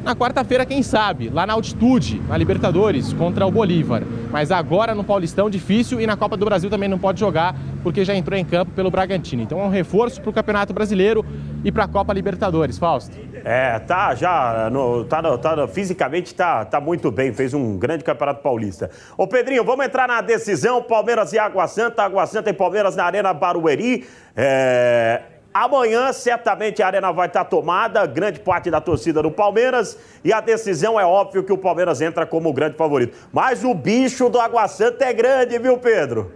na 0.06 0.16
quarta-feira, 0.16 0.68
quem 0.68 0.84
sabe, 0.84 1.30
lá 1.30 1.48
na 1.48 1.54
altitude, 1.54 2.22
na 2.30 2.38
Libertadores, 2.38 3.12
contra 3.12 3.44
o 3.48 3.50
Bolívar. 3.50 4.04
Mas 4.32 4.52
agora 4.52 4.94
no 4.94 5.04
Paulistão, 5.04 5.50
difícil 5.50 6.00
e 6.00 6.06
na 6.06 6.16
Copa 6.16 6.38
do 6.38 6.46
Brasil 6.46 6.70
também 6.70 6.88
não 6.88 7.00
pode 7.00 7.20
jogar, 7.20 7.56
porque 7.82 8.06
já 8.06 8.14
entrou 8.14 8.38
em 8.38 8.46
campo 8.46 8.72
pelo 8.74 8.92
Bragantino. 8.92 9.42
Então 9.42 9.60
é 9.60 9.64
um 9.64 9.70
reforço 9.70 10.22
para 10.22 10.30
o 10.30 10.34
Campeonato 10.34 10.74
Brasileiro 10.74 11.26
e 11.64 11.72
para 11.72 11.86
a 11.86 11.88
Copa 11.88 12.14
Libertadores, 12.14 12.78
Fausto. 12.78 13.18
É, 13.44 13.80
tá 13.80 14.14
já, 14.14 14.70
no, 14.72 15.06
tá, 15.06 15.38
tá, 15.40 15.68
fisicamente 15.68 16.36
tá, 16.36 16.64
tá 16.66 16.80
muito 16.80 17.10
bem, 17.10 17.34
fez 17.34 17.56
um 17.56 17.76
grande 17.76 18.04
Campeonato 18.04 18.44
Paulista. 18.44 18.92
Ô 19.18 19.28
Pedrinho, 19.28 19.64
vamos 19.64 19.88
entrar 19.88 20.08
na 20.08 20.22
decisão, 20.22 20.84
Palmeiras 20.84 21.34
e 21.34 21.40
Água 21.40 21.68
Santa, 21.68 22.04
Água 22.04 22.28
Santa 22.28 22.52
e 22.52 22.54
Palmeiras 22.54 22.96
na 22.96 23.06
Arena 23.06 23.34
Barueri. 23.34 24.06
É, 24.36 25.22
Amanhã, 25.56 26.12
certamente, 26.12 26.84
a 26.84 26.88
arena 26.88 27.14
vai 27.14 27.28
estar 27.28 27.46
tomada, 27.46 28.06
grande 28.06 28.42
parte 28.42 28.70
da 28.70 28.82
torcida 28.82 29.24
do 29.24 29.32
Palmeiras, 29.32 29.98
e 30.22 30.34
a 30.34 30.42
decisão 30.42 31.00
é 31.00 31.06
óbvio 31.06 31.46
que 31.46 31.54
o 31.54 31.58
Palmeiras 31.58 32.02
entra 32.02 32.26
como 32.26 32.50
o 32.50 32.54
grande 32.54 32.76
favorito. 32.76 33.18
Mas 33.32 33.64
o 33.64 33.74
bicho 33.74 34.28
do 34.28 34.38
Água 34.38 34.68
Santa 34.68 35.06
é 35.06 35.14
grande, 35.14 35.58
viu, 35.58 35.78
Pedro? 35.78 36.34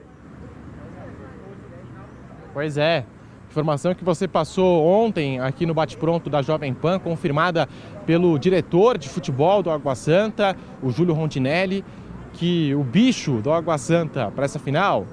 Pois 2.53 2.77
é. 2.77 3.03
Informação 3.49 3.93
que 3.93 4.05
você 4.05 4.25
passou 4.25 4.85
ontem 4.85 5.37
aqui 5.41 5.65
no 5.65 5.73
Bate-Pronto 5.73 6.29
da 6.29 6.41
Jovem 6.41 6.73
Pan, 6.73 6.97
confirmada 6.97 7.67
pelo 8.05 8.39
diretor 8.39 8.97
de 8.97 9.09
futebol 9.09 9.61
do 9.61 9.69
Água 9.69 9.95
Santa, 9.95 10.55
o 10.81 10.91
Júlio 10.91 11.13
Rondinelli, 11.13 11.83
que 12.31 12.73
o 12.73 12.85
bicho 12.85 13.41
do 13.41 13.51
Água 13.51 13.77
Santa 13.77 14.31
para 14.31 14.45
essa 14.45 14.59
final, 14.59 15.05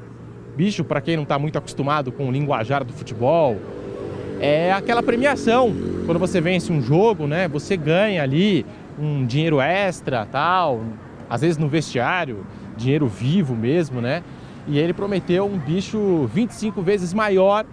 bicho 0.55 0.85
para 0.85 1.01
quem 1.01 1.17
não 1.17 1.25
está 1.25 1.41
muito 1.41 1.59
acostumado 1.59 2.13
com 2.13 2.29
o 2.29 2.31
linguajar 2.31 2.85
do 2.85 2.93
futebol, 2.93 3.57
é 4.41 4.73
aquela 4.73 5.03
premiação. 5.03 5.75
Quando 6.05 6.19
você 6.19 6.41
vence 6.41 6.73
um 6.73 6.81
jogo, 6.81 7.27
né, 7.27 7.49
você 7.49 7.77
ganha 7.77 8.23
ali 8.23 8.65
um 8.99 9.27
dinheiro 9.27 9.61
extra, 9.61 10.27
tal, 10.27 10.83
às 11.29 11.41
vezes 11.41 11.57
no 11.59 11.69
vestiário, 11.69 12.47
dinheiro 12.77 13.07
vivo 13.07 13.55
mesmo, 13.55 14.01
né? 14.01 14.23
E 14.67 14.79
ele 14.79 14.93
prometeu 14.93 15.47
um 15.47 15.59
bicho 15.59 16.29
25 16.33 16.83
vezes 16.83 17.15
maior 17.15 17.65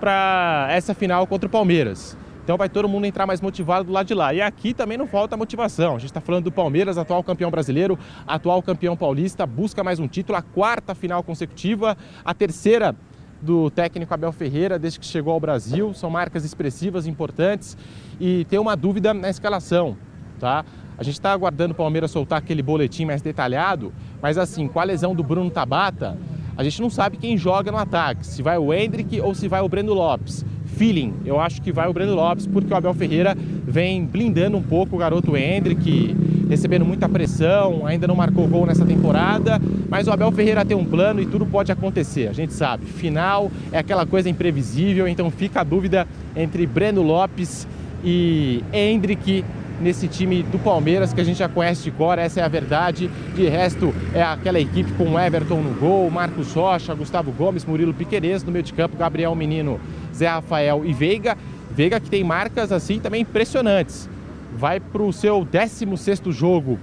para 0.00 0.68
essa 0.70 0.94
final 0.94 1.26
contra 1.26 1.46
o 1.46 1.50
Palmeiras. 1.50 2.16
Então 2.44 2.56
vai 2.56 2.68
todo 2.68 2.88
mundo 2.88 3.06
entrar 3.06 3.26
mais 3.26 3.40
motivado 3.40 3.86
do 3.86 3.92
lado 3.92 4.06
de 4.06 4.14
lá. 4.14 4.32
E 4.32 4.40
aqui 4.40 4.72
também 4.72 4.96
não 4.96 5.06
falta 5.06 5.36
motivação. 5.36 5.96
A 5.96 5.98
gente 5.98 6.10
está 6.10 6.20
falando 6.20 6.44
do 6.44 6.52
Palmeiras, 6.52 6.96
atual 6.96 7.22
campeão 7.22 7.50
brasileiro, 7.50 7.98
atual 8.26 8.62
campeão 8.62 8.96
paulista, 8.96 9.44
busca 9.44 9.82
mais 9.82 9.98
um 9.98 10.06
título, 10.06 10.38
a 10.38 10.42
quarta 10.42 10.94
final 10.94 11.22
consecutiva, 11.22 11.96
a 12.24 12.32
terceira 12.32 12.94
do 13.40 13.70
técnico 13.70 14.12
Abel 14.12 14.32
Ferreira 14.32 14.78
desde 14.78 14.98
que 14.98 15.06
chegou 15.06 15.32
ao 15.32 15.40
Brasil. 15.40 15.92
São 15.94 16.10
marcas 16.10 16.44
expressivas, 16.44 17.06
importantes 17.06 17.76
e 18.20 18.44
tem 18.46 18.58
uma 18.58 18.76
dúvida 18.76 19.12
na 19.12 19.28
escalação, 19.28 19.96
tá? 20.38 20.64
A 20.98 21.02
gente 21.02 21.14
está 21.14 21.32
aguardando 21.32 21.72
o 21.72 21.76
Palmeiras 21.76 22.10
soltar 22.10 22.38
aquele 22.38 22.62
boletim 22.62 23.04
mais 23.04 23.20
detalhado, 23.20 23.92
mas 24.22 24.38
assim, 24.38 24.66
com 24.66 24.80
a 24.80 24.84
lesão 24.84 25.14
do 25.14 25.22
Bruno 25.22 25.50
Tabata, 25.50 26.16
a 26.56 26.64
gente 26.64 26.80
não 26.80 26.88
sabe 26.88 27.18
quem 27.18 27.36
joga 27.36 27.70
no 27.70 27.76
ataque, 27.76 28.26
se 28.26 28.42
vai 28.42 28.56
o 28.56 28.72
Hendrick 28.72 29.20
ou 29.20 29.34
se 29.34 29.46
vai 29.46 29.60
o 29.60 29.68
Breno 29.68 29.92
Lopes. 29.92 30.44
Feeling, 30.64 31.14
eu 31.24 31.38
acho 31.38 31.60
que 31.60 31.72
vai 31.72 31.88
o 31.88 31.92
Breno 31.92 32.14
Lopes, 32.14 32.46
porque 32.46 32.72
o 32.72 32.76
Abel 32.76 32.94
Ferreira 32.94 33.34
vem 33.36 34.04
blindando 34.04 34.56
um 34.56 34.62
pouco 34.62 34.96
o 34.96 34.98
garoto 34.98 35.36
Hendrick, 35.36 36.14
recebendo 36.48 36.84
muita 36.84 37.08
pressão, 37.08 37.86
ainda 37.86 38.06
não 38.06 38.14
marcou 38.14 38.46
gol 38.46 38.66
nessa 38.66 38.84
temporada, 38.84 39.60
mas 39.88 40.06
o 40.06 40.12
Abel 40.12 40.30
Ferreira 40.32 40.64
tem 40.64 40.76
um 40.76 40.84
plano 40.84 41.20
e 41.20 41.26
tudo 41.26 41.46
pode 41.46 41.72
acontecer, 41.72 42.28
a 42.28 42.32
gente 42.32 42.52
sabe. 42.52 42.86
Final 42.86 43.50
é 43.72 43.78
aquela 43.78 44.06
coisa 44.06 44.28
imprevisível, 44.28 45.08
então 45.08 45.30
fica 45.30 45.60
a 45.60 45.64
dúvida 45.64 46.06
entre 46.34 46.66
Breno 46.66 47.02
Lopes 47.02 47.66
e 48.04 48.62
Hendrick 48.72 49.44
nesse 49.80 50.08
time 50.08 50.42
do 50.42 50.58
Palmeiras 50.58 51.12
que 51.12 51.20
a 51.20 51.24
gente 51.24 51.38
já 51.38 51.48
conhece 51.48 51.82
de 51.82 51.90
cor, 51.90 52.18
essa 52.18 52.40
é 52.40 52.42
a 52.42 52.48
verdade. 52.48 53.10
De 53.34 53.48
resto, 53.48 53.94
é 54.14 54.22
aquela 54.22 54.58
equipe 54.60 54.90
com 54.92 55.18
Everton 55.18 55.60
no 55.60 55.74
gol, 55.74 56.10
Marcos 56.10 56.52
Rocha, 56.52 56.94
Gustavo 56.94 57.32
Gomes, 57.32 57.64
Murilo 57.64 57.92
Piquerez, 57.92 58.42
no 58.42 58.52
meio 58.52 58.62
de 58.62 58.72
campo, 58.72 58.96
Gabriel 58.96 59.34
Menino, 59.34 59.80
Zé 60.14 60.28
Rafael 60.28 60.84
e 60.84 60.92
Veiga. 60.92 61.36
Veiga 61.70 62.00
que 62.00 62.08
tem 62.08 62.24
marcas 62.24 62.72
assim 62.72 62.98
também 62.98 63.22
impressionantes. 63.22 64.08
Vai 64.56 64.80
para 64.80 65.02
o 65.02 65.12
seu 65.12 65.44
16 65.44 66.20
jogo 66.30 66.78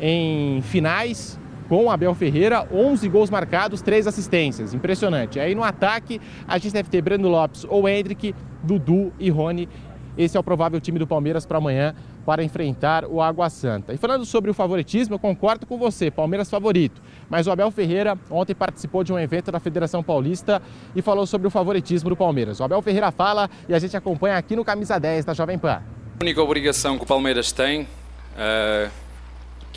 em 0.00 0.60
finais 0.62 1.38
com 1.68 1.90
Abel 1.90 2.14
Ferreira, 2.14 2.66
11 2.72 3.08
gols 3.08 3.30
marcados, 3.30 3.82
3 3.82 4.06
assistências. 4.06 4.74
Impressionante. 4.74 5.38
Aí 5.38 5.54
no 5.54 5.62
ataque, 5.62 6.20
a 6.46 6.58
gente 6.58 6.72
deve 6.72 6.88
ter 6.88 7.00
Breno 7.02 7.28
Lopes 7.28 7.64
ou 7.68 7.88
Hendrick, 7.88 8.34
Dudu 8.64 9.12
e 9.18 9.30
Rony. 9.30 9.68
Esse 10.16 10.36
é 10.36 10.40
o 10.40 10.42
provável 10.42 10.80
time 10.80 10.98
do 10.98 11.06
Palmeiras 11.06 11.46
para 11.46 11.58
amanhã 11.58 11.94
para 12.26 12.42
enfrentar 12.42 13.04
o 13.04 13.22
Água 13.22 13.48
Santa. 13.48 13.94
E 13.94 13.96
falando 13.96 14.24
sobre 14.24 14.50
o 14.50 14.54
favoritismo, 14.54 15.14
eu 15.14 15.18
concordo 15.18 15.64
com 15.64 15.78
você, 15.78 16.10
Palmeiras 16.10 16.50
favorito. 16.50 17.00
Mas 17.30 17.46
o 17.46 17.52
Abel 17.52 17.70
Ferreira 17.70 18.18
ontem 18.28 18.54
participou 18.54 19.04
de 19.04 19.12
um 19.12 19.18
evento 19.18 19.52
da 19.52 19.60
Federação 19.60 20.02
Paulista 20.02 20.60
e 20.96 21.00
falou 21.00 21.26
sobre 21.26 21.46
o 21.46 21.50
favoritismo 21.50 22.10
do 22.10 22.16
Palmeiras. 22.16 22.58
O 22.58 22.64
Abel 22.64 22.82
Ferreira 22.82 23.12
fala 23.12 23.48
e 23.68 23.74
a 23.74 23.78
gente 23.78 23.96
acompanha 23.96 24.36
aqui 24.36 24.56
no 24.56 24.64
Camisa 24.64 24.98
10 24.98 25.24
da 25.24 25.34
Jovem 25.34 25.56
Pan. 25.56 25.80
A 26.20 26.24
única 26.24 26.42
obrigação 26.42 26.98
que 26.98 27.04
o 27.04 27.06
Palmeiras 27.06 27.52
tem 27.52 27.82
uh 27.82 28.90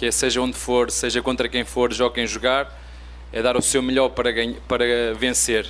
que 0.01 0.07
é 0.07 0.11
seja 0.11 0.41
onde 0.41 0.57
for, 0.57 0.89
seja 0.89 1.21
contra 1.21 1.47
quem 1.47 1.63
for, 1.63 1.93
jogue 1.93 2.15
quem 2.15 2.25
jogar, 2.25 2.75
é 3.31 3.39
dar 3.39 3.55
o 3.55 3.61
seu 3.61 3.83
melhor 3.83 4.09
para, 4.09 4.31
ganhar, 4.31 4.59
para 4.67 4.83
vencer. 5.13 5.67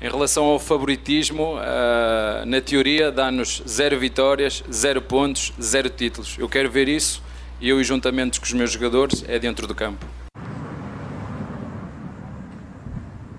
Em 0.00 0.10
relação 0.10 0.46
ao 0.46 0.58
favoritismo, 0.58 1.54
uh, 1.54 2.44
na 2.44 2.60
teoria 2.60 3.12
dá-nos 3.12 3.62
zero 3.68 4.00
vitórias, 4.00 4.64
zero 4.68 5.00
pontos, 5.00 5.52
zero 5.62 5.88
títulos. 5.88 6.36
Eu 6.40 6.48
quero 6.48 6.68
ver 6.68 6.88
isso 6.88 7.22
e 7.60 7.68
eu, 7.68 7.80
juntamente 7.84 8.40
com 8.40 8.46
os 8.46 8.52
meus 8.52 8.72
jogadores, 8.72 9.24
é 9.28 9.38
dentro 9.38 9.68
do 9.68 9.76
campo. 9.76 10.04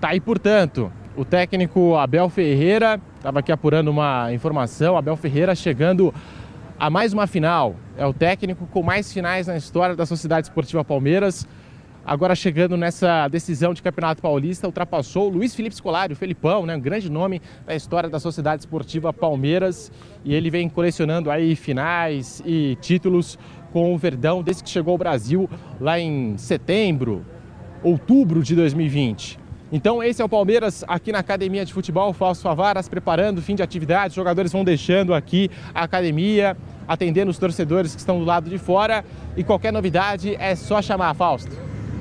Tá 0.00 0.08
aí, 0.08 0.20
portanto, 0.20 0.90
o 1.14 1.22
técnico 1.22 1.96
Abel 1.96 2.30
Ferreira, 2.30 2.98
estava 3.26 3.40
aqui 3.40 3.50
apurando 3.50 3.88
uma 3.88 4.32
informação, 4.32 4.96
Abel 4.96 5.16
Ferreira 5.16 5.52
chegando 5.52 6.14
a 6.78 6.88
mais 6.88 7.12
uma 7.12 7.26
final. 7.26 7.74
É 7.98 8.06
o 8.06 8.14
técnico 8.14 8.68
com 8.68 8.84
mais 8.84 9.12
finais 9.12 9.48
na 9.48 9.56
história 9.56 9.96
da 9.96 10.06
Sociedade 10.06 10.46
Esportiva 10.46 10.84
Palmeiras. 10.84 11.44
Agora 12.04 12.36
chegando 12.36 12.76
nessa 12.76 13.26
decisão 13.26 13.74
de 13.74 13.82
Campeonato 13.82 14.22
Paulista, 14.22 14.68
ultrapassou 14.68 15.26
o 15.26 15.28
Luiz 15.28 15.56
Felipe 15.56 15.74
Scolari, 15.74 16.12
o 16.12 16.16
Felipão, 16.16 16.64
né, 16.64 16.76
um 16.76 16.80
grande 16.80 17.10
nome 17.10 17.42
da 17.66 17.74
história 17.74 18.08
da 18.08 18.20
Sociedade 18.20 18.62
Esportiva 18.62 19.12
Palmeiras. 19.12 19.90
E 20.24 20.32
ele 20.32 20.48
vem 20.48 20.68
colecionando 20.68 21.28
aí 21.28 21.56
finais 21.56 22.40
e 22.46 22.78
títulos 22.80 23.36
com 23.72 23.92
o 23.92 23.98
Verdão 23.98 24.40
desde 24.40 24.62
que 24.62 24.70
chegou 24.70 24.92
ao 24.92 24.98
Brasil 24.98 25.50
lá 25.80 25.98
em 25.98 26.38
setembro, 26.38 27.26
outubro 27.82 28.40
de 28.40 28.54
2020. 28.54 29.45
Então 29.72 30.00
esse 30.00 30.22
é 30.22 30.24
o 30.24 30.28
Palmeiras 30.28 30.84
aqui 30.86 31.10
na 31.10 31.18
Academia 31.18 31.64
de 31.64 31.72
Futebol 31.72 32.12
Falso 32.12 32.40
Favaras, 32.40 32.88
preparando 32.88 33.38
o 33.38 33.42
fim 33.42 33.56
de 33.56 33.62
atividade. 33.64 34.10
Os 34.10 34.14
jogadores 34.14 34.52
vão 34.52 34.62
deixando 34.62 35.12
aqui 35.12 35.50
a 35.74 35.82
academia, 35.82 36.56
atendendo 36.86 37.32
os 37.32 37.38
torcedores 37.38 37.92
que 37.92 37.98
estão 37.98 38.20
do 38.20 38.24
lado 38.24 38.48
de 38.48 38.58
fora. 38.58 39.04
E 39.36 39.42
qualquer 39.42 39.72
novidade 39.72 40.36
é 40.36 40.54
só 40.54 40.80
chamar, 40.80 41.14
Fausto. 41.14 41.50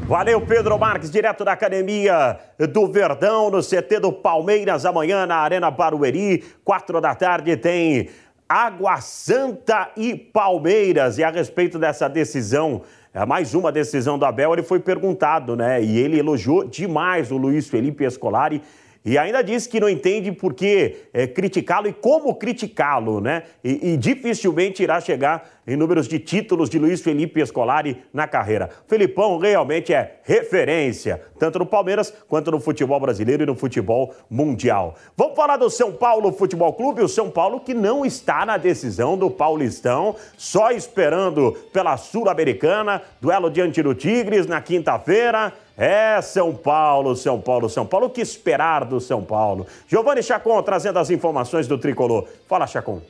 Valeu, 0.07 0.39
Pedro 0.41 0.77
Marques, 0.77 1.09
direto 1.09 1.43
da 1.43 1.53
Academia 1.53 2.37
do 2.71 2.87
Verdão, 2.87 3.49
no 3.49 3.63
CT 3.63 3.99
do 3.99 4.13
Palmeiras, 4.13 4.85
amanhã 4.85 5.25
na 5.25 5.37
Arena 5.37 5.71
Barueri, 5.71 6.43
quatro 6.63 7.01
da 7.01 7.15
tarde, 7.15 7.57
tem 7.57 8.09
Água 8.47 9.01
Santa 9.01 9.89
e 9.97 10.15
Palmeiras. 10.15 11.17
E 11.17 11.23
a 11.23 11.31
respeito 11.31 11.79
dessa 11.79 12.07
decisão 12.07 12.83
mais 13.23 13.53
uma 13.53 13.71
decisão 13.71 14.17
do 14.17 14.25
Abel, 14.25 14.51
ele 14.51 14.63
foi 14.63 14.79
perguntado, 14.79 15.55
né? 15.55 15.81
E 15.81 15.99
ele 15.99 16.17
elogiou 16.17 16.67
demais 16.67 17.31
o 17.31 17.37
Luiz 17.37 17.69
Felipe 17.69 18.03
Escolari 18.03 18.63
e 19.05 19.19
ainda 19.19 19.43
disse 19.43 19.69
que 19.69 19.79
não 19.79 19.87
entende 19.87 20.31
por 20.31 20.55
que 20.55 20.95
é, 21.13 21.27
criticá-lo 21.27 21.87
e 21.87 21.93
como 21.93 22.33
criticá-lo, 22.33 23.21
né? 23.21 23.43
E, 23.63 23.93
e, 23.93 23.97
dificilmente 23.97 24.81
irá 24.81 24.99
chegar 24.99 25.47
em 25.67 25.75
números 25.75 26.07
de 26.07 26.17
títulos 26.17 26.71
de 26.71 26.79
Luiz 26.79 27.01
Felipe 27.01 27.39
Escolari 27.39 28.01
na 28.11 28.27
carreira. 28.27 28.69
Felipão 28.87 29.37
realmente 29.37 29.93
é 29.93 30.19
referência, 30.23 31.21
tanto 31.37 31.59
no 31.59 31.67
Palmeiras 31.67 32.11
quanto 32.27 32.49
no 32.49 32.59
futebol 32.59 32.99
brasileiro 32.99 33.43
e 33.43 33.45
no 33.45 33.55
futebol 33.55 34.11
mundial. 34.27 34.95
Vamos 35.15 35.35
falar 35.35 35.57
do 35.57 35.69
São 35.69 35.91
Paulo 35.91 36.31
Futebol 36.31 36.73
Clube, 36.73 37.03
o 37.03 37.07
São 37.07 37.29
Paulo 37.29 37.59
que 37.59 37.75
não 37.75 38.05
está 38.05 38.43
na 38.43 38.57
decisão 38.57 39.15
do 39.15 39.29
Paulistão, 39.29 40.15
só 40.35 40.71
esperando 40.71 41.55
pela 41.71 41.95
Sul-Americana, 41.95 43.03
duelo 43.21 43.51
diante 43.51 43.83
do 43.83 43.93
Tigres 43.93 44.47
na 44.47 44.61
quinta-feira. 44.61 45.53
É 45.77 46.21
São 46.21 46.53
Paulo, 46.55 47.15
São 47.15 47.39
Paulo, 47.41 47.69
São 47.69 47.85
Paulo. 47.85 48.07
O 48.07 48.09
que 48.09 48.21
esperar 48.21 48.85
do 48.85 49.01
São 49.01 49.21
Paulo? 49.21 49.67
Giovanni 49.87 50.23
Chacon 50.23 50.61
trazendo 50.63 50.99
as 50.99 51.09
informações 51.09 51.67
do 51.67 51.77
tricolor. 51.77 52.25
Fala, 52.47 52.65
Chacon. 52.65 53.01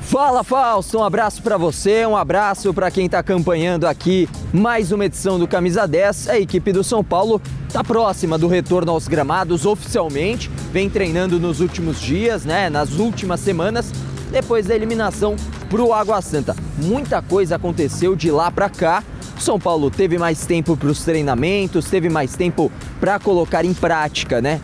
Fala 0.00 0.42
Fausto, 0.42 0.98
um 0.98 1.04
abraço 1.04 1.40
para 1.40 1.56
você, 1.56 2.04
um 2.04 2.16
abraço 2.16 2.74
para 2.74 2.90
quem 2.90 3.06
está 3.06 3.20
acompanhando 3.20 3.86
aqui 3.86 4.28
mais 4.52 4.90
uma 4.90 5.04
edição 5.04 5.38
do 5.38 5.46
Camisa 5.46 5.86
10. 5.86 6.30
A 6.30 6.40
equipe 6.40 6.72
do 6.72 6.82
São 6.82 7.04
Paulo 7.04 7.40
está 7.68 7.84
próxima 7.84 8.36
do 8.36 8.48
retorno 8.48 8.90
aos 8.90 9.06
gramados 9.06 9.64
oficialmente, 9.64 10.50
vem 10.72 10.90
treinando 10.90 11.38
nos 11.38 11.60
últimos 11.60 12.00
dias, 12.00 12.44
né, 12.44 12.68
nas 12.68 12.98
últimas 12.98 13.38
semanas, 13.38 13.92
depois 14.32 14.66
da 14.66 14.74
eliminação 14.74 15.36
para 15.68 15.82
o 15.82 15.94
Água 15.94 16.20
Santa. 16.20 16.56
Muita 16.76 17.22
coisa 17.22 17.54
aconteceu 17.54 18.16
de 18.16 18.32
lá 18.32 18.50
para 18.50 18.68
cá 18.68 19.04
são 19.42 19.58
Paulo 19.58 19.90
teve 19.90 20.18
mais 20.18 20.44
tempo 20.46 20.76
para 20.76 20.88
os 20.88 21.02
treinamentos, 21.02 21.86
teve 21.86 22.08
mais 22.08 22.36
tempo 22.36 22.70
para 23.00 23.18
colocar 23.18 23.64
em 23.64 23.74
prática, 23.74 24.40
né? 24.40 24.60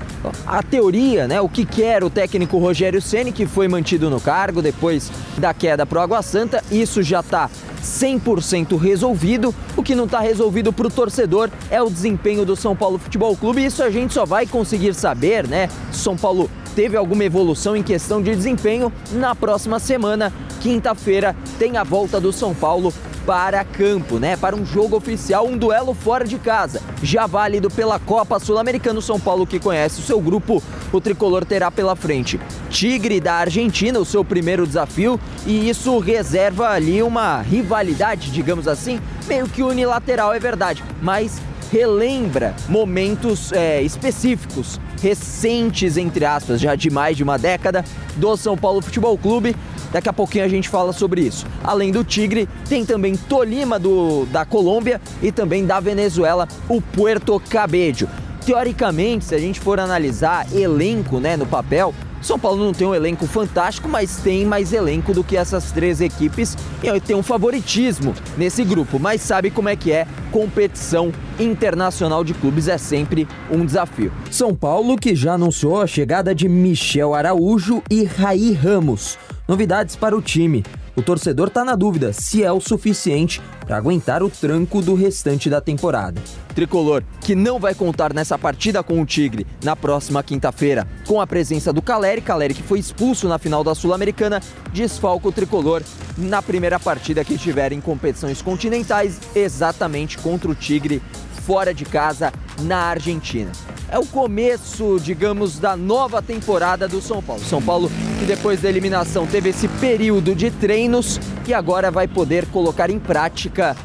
A 0.47 0.63
teoria, 0.63 1.27
né? 1.27 1.41
O 1.41 1.49
que 1.49 1.65
quer 1.65 2.05
o 2.05 2.11
técnico 2.11 2.59
Rogério 2.59 3.01
Ceni 3.01 3.33
que 3.33 3.47
foi 3.47 3.69
mantido 3.69 4.11
no 4.11 4.21
cargo 4.21 4.61
depois 4.61 5.11
da 5.39 5.55
queda 5.55 5.87
para 5.87 5.99
o 5.99 6.03
Água 6.03 6.23
Santa, 6.23 6.63
isso 6.71 7.03
já 7.03 7.21
está 7.21 7.51
100% 7.83 8.79
resolvido. 8.79 9.55
O 9.77 9.83
que 9.83 9.95
não 9.95 10.05
está 10.05 10.21
resolvido 10.21 10.73
para 10.73 10.87
o 10.87 10.91
torcedor 10.91 11.51
é 11.71 11.81
o 11.81 11.89
desempenho 11.89 12.45
do 12.45 12.57
São 12.57 12.75
Paulo 12.75 12.99
Futebol 12.99 13.37
Clube. 13.37 13.65
Isso 13.65 13.83
a 13.83 13.91
gente 13.91 14.13
só 14.13 14.25
vai 14.25 14.47
conseguir 14.47 14.95
saber, 14.95 15.47
né? 15.47 15.69
São 15.93 16.17
Paulo 16.17 16.51
teve 16.77 16.95
alguma 16.95 17.25
evolução 17.25 17.75
em 17.75 17.83
questão 17.83 18.21
de 18.23 18.37
desempenho 18.37 18.93
na 19.13 19.35
próxima 19.35 19.79
semana. 19.79 20.31
Quinta-feira 20.61 21.35
tem 21.59 21.79
a 21.79 21.83
volta 21.83 22.21
do 22.21 22.31
São 22.31 22.55
Paulo 22.55 22.93
para 23.25 23.65
campo, 23.65 24.19
né? 24.19 24.37
Para 24.37 24.55
um 24.55 24.65
jogo 24.65 24.95
oficial, 24.95 25.49
um 25.49 25.57
duelo 25.57 25.95
fora 25.95 26.25
de 26.25 26.39
casa. 26.39 26.83
Já 27.03 27.27
válido 27.27 27.71
pela 27.71 27.99
Copa 27.99 28.39
Sul-Americana, 28.39 29.01
São 29.01 29.19
Paulo 29.19 29.47
que 29.47 29.59
conhece 29.59 30.01
o 30.01 30.05
seu 30.05 30.21
grupo, 30.21 30.63
o 30.93 31.01
tricolor 31.01 31.45
terá 31.47 31.71
pela 31.71 31.97
frente 31.97 32.39
Tigre 32.69 33.21
da 33.21 33.35
Argentina, 33.35 33.99
o 33.99 34.05
seu 34.05 34.23
primeiro 34.23 34.67
desafio, 34.67 35.19
e 35.47 35.69
isso 35.69 35.99
reserva 35.99 36.69
ali 36.69 37.03
uma 37.03 37.41
rivalidade, 37.41 38.31
digamos 38.31 38.69
assim, 38.69 39.01
meio 39.27 39.49
que 39.49 39.63
unilateral, 39.63 40.33
é 40.35 40.39
verdade, 40.39 40.85
mas 41.03 41.41
relembra 41.73 42.55
momentos 42.69 43.53
é, 43.53 43.83
específicos, 43.83 44.79
recentes, 45.07 45.97
entre 45.97 46.25
aspas, 46.25 46.61
já 46.61 46.75
de 46.75 46.91
mais 46.91 47.17
de 47.17 47.23
uma 47.23 47.39
década, 47.39 47.85
do 48.17 48.37
São 48.37 48.57
Paulo 48.57 48.83
Futebol 48.83 49.17
Clube 49.17 49.55
Daqui 49.93 50.09
a 50.09 50.13
pouquinho 50.13 50.45
a 50.45 50.49
gente 50.49 50.69
fala 50.69 50.93
sobre 50.93 51.21
isso. 51.23 51.47
Além 51.63 51.93
do 51.93 52.05
Tigre, 52.05 52.49
tem 52.69 52.85
também 52.85 53.17
Tolima 53.17 53.79
do, 53.79 54.27
da 54.27 54.45
Colômbia 54.45 55.01
e 55.23 55.31
também 55.31 55.65
da 55.65 55.81
Venezuela, 55.81 56.49
o 56.69 56.83
Puerto 56.83 57.41
Cabello. 57.49 58.09
Teoricamente, 58.45 59.25
se 59.25 59.35
a 59.35 59.39
gente 59.39 59.59
for 59.59 59.81
analisar 59.81 60.47
elenco 60.53 61.19
né, 61.19 61.37
no 61.37 61.47
papel, 61.47 61.95
são 62.21 62.39
Paulo 62.39 62.65
não 62.65 62.73
tem 62.73 62.87
um 62.87 62.95
elenco 62.95 63.27
fantástico, 63.27 63.89
mas 63.89 64.17
tem 64.17 64.45
mais 64.45 64.73
elenco 64.73 65.13
do 65.13 65.23
que 65.23 65.37
essas 65.37 65.71
três 65.73 66.01
equipes 66.01 66.57
e 66.83 67.01
tem 67.01 67.15
um 67.15 67.23
favoritismo 67.23 68.15
nesse 68.37 68.65
grupo. 68.65 68.99
Mas 68.99 69.23
sabe 69.23 69.51
como 69.51 69.69
é 69.69 69.77
que 69.77 69.93
é? 69.93 70.07
Competição 70.33 71.13
internacional 71.39 72.25
de 72.25 72.35
clubes 72.35 72.69
é 72.69 72.79
sempre 72.79 73.29
um 73.51 73.65
desafio. 73.65 74.13
São 74.31 74.55
Paulo 74.55 74.97
que 74.97 75.15
já 75.15 75.35
anunciou 75.35 75.81
a 75.81 75.87
chegada 75.87 76.35
de 76.35 76.49
Michel 76.49 77.15
Araújo 77.15 77.83
e 77.91 78.05
Raí 78.05 78.53
Ramos. 78.53 79.19
Novidades 79.47 79.95
para 79.95 80.17
o 80.17 80.23
time. 80.23 80.65
O 80.97 81.03
torcedor 81.03 81.49
está 81.49 81.63
na 81.63 81.77
dúvida 81.77 82.11
se 82.15 82.43
é 82.43 82.51
o 82.51 82.59
suficiente 82.59 83.43
para 83.67 83.77
aguentar 83.77 84.23
o 84.23 84.31
tranco 84.31 84.81
do 84.81 84.95
restante 84.95 85.51
da 85.51 85.61
temporada. 85.61 86.23
Tricolor, 86.55 87.03
que 87.21 87.35
não 87.35 87.61
vai 87.61 87.75
contar 87.75 88.15
nessa 88.15 88.39
partida 88.39 88.83
com 88.83 89.03
o 89.03 89.05
Tigre 89.05 89.47
na 89.63 89.77
próxima 89.77 90.23
quinta-feira, 90.23 90.89
com 91.07 91.21
a 91.21 91.27
presença 91.27 91.71
do 91.71 91.83
Caleri, 91.83 92.23
Caleri 92.23 92.55
que 92.55 92.63
foi 92.63 92.79
expulso 92.79 93.29
na 93.29 93.39
final 93.39 93.63
da 93.63 93.75
Sul-Americana, 93.75 94.41
desfalca 94.73 95.29
o 95.29 95.33
Tricolor 95.33 95.83
na 96.17 96.41
primeira 96.41 96.81
partida 96.81 97.23
que 97.23 97.37
tiver 97.37 97.73
em 97.73 97.81
competições 97.81 98.41
continentais, 98.41 99.21
exatamente 99.35 100.17
contra 100.17 100.51
o 100.51 100.55
Tigre 100.55 101.03
fora 101.45 101.75
de 101.75 101.85
casa 101.85 102.33
na 102.63 102.79
Argentina 102.79 103.53
é 103.89 103.99
o 103.99 104.07
começo, 104.07 104.99
digamos, 105.01 105.59
da 105.59 105.77
nova 105.77 106.21
temporada 106.21 106.89
do 106.89 107.01
São 107.01 107.23
Paulo. 107.23 107.43
São 107.45 107.63
Paulo 107.63 107.91
que 108.19 108.25
depois 108.25 108.61
da 108.61 108.69
eliminação 108.69 109.27
teve 109.27 109.51
esse 109.51 109.69
período 109.69 110.35
de 110.35 110.51
treinos 110.51 111.21
e 111.47 111.55
agora 111.55 111.91
vai 111.91 112.09
poder 112.09 112.47
colocar 112.47 112.91
em 112.91 112.99
prática 112.99 113.77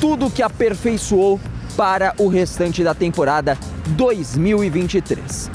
tudo 0.00 0.30
que 0.30 0.42
aperfeiçoou 0.42 1.40
para 1.76 2.14
o 2.18 2.28
restante 2.28 2.82
da 2.82 2.94
temporada 2.94 3.58
2023. 3.88 5.50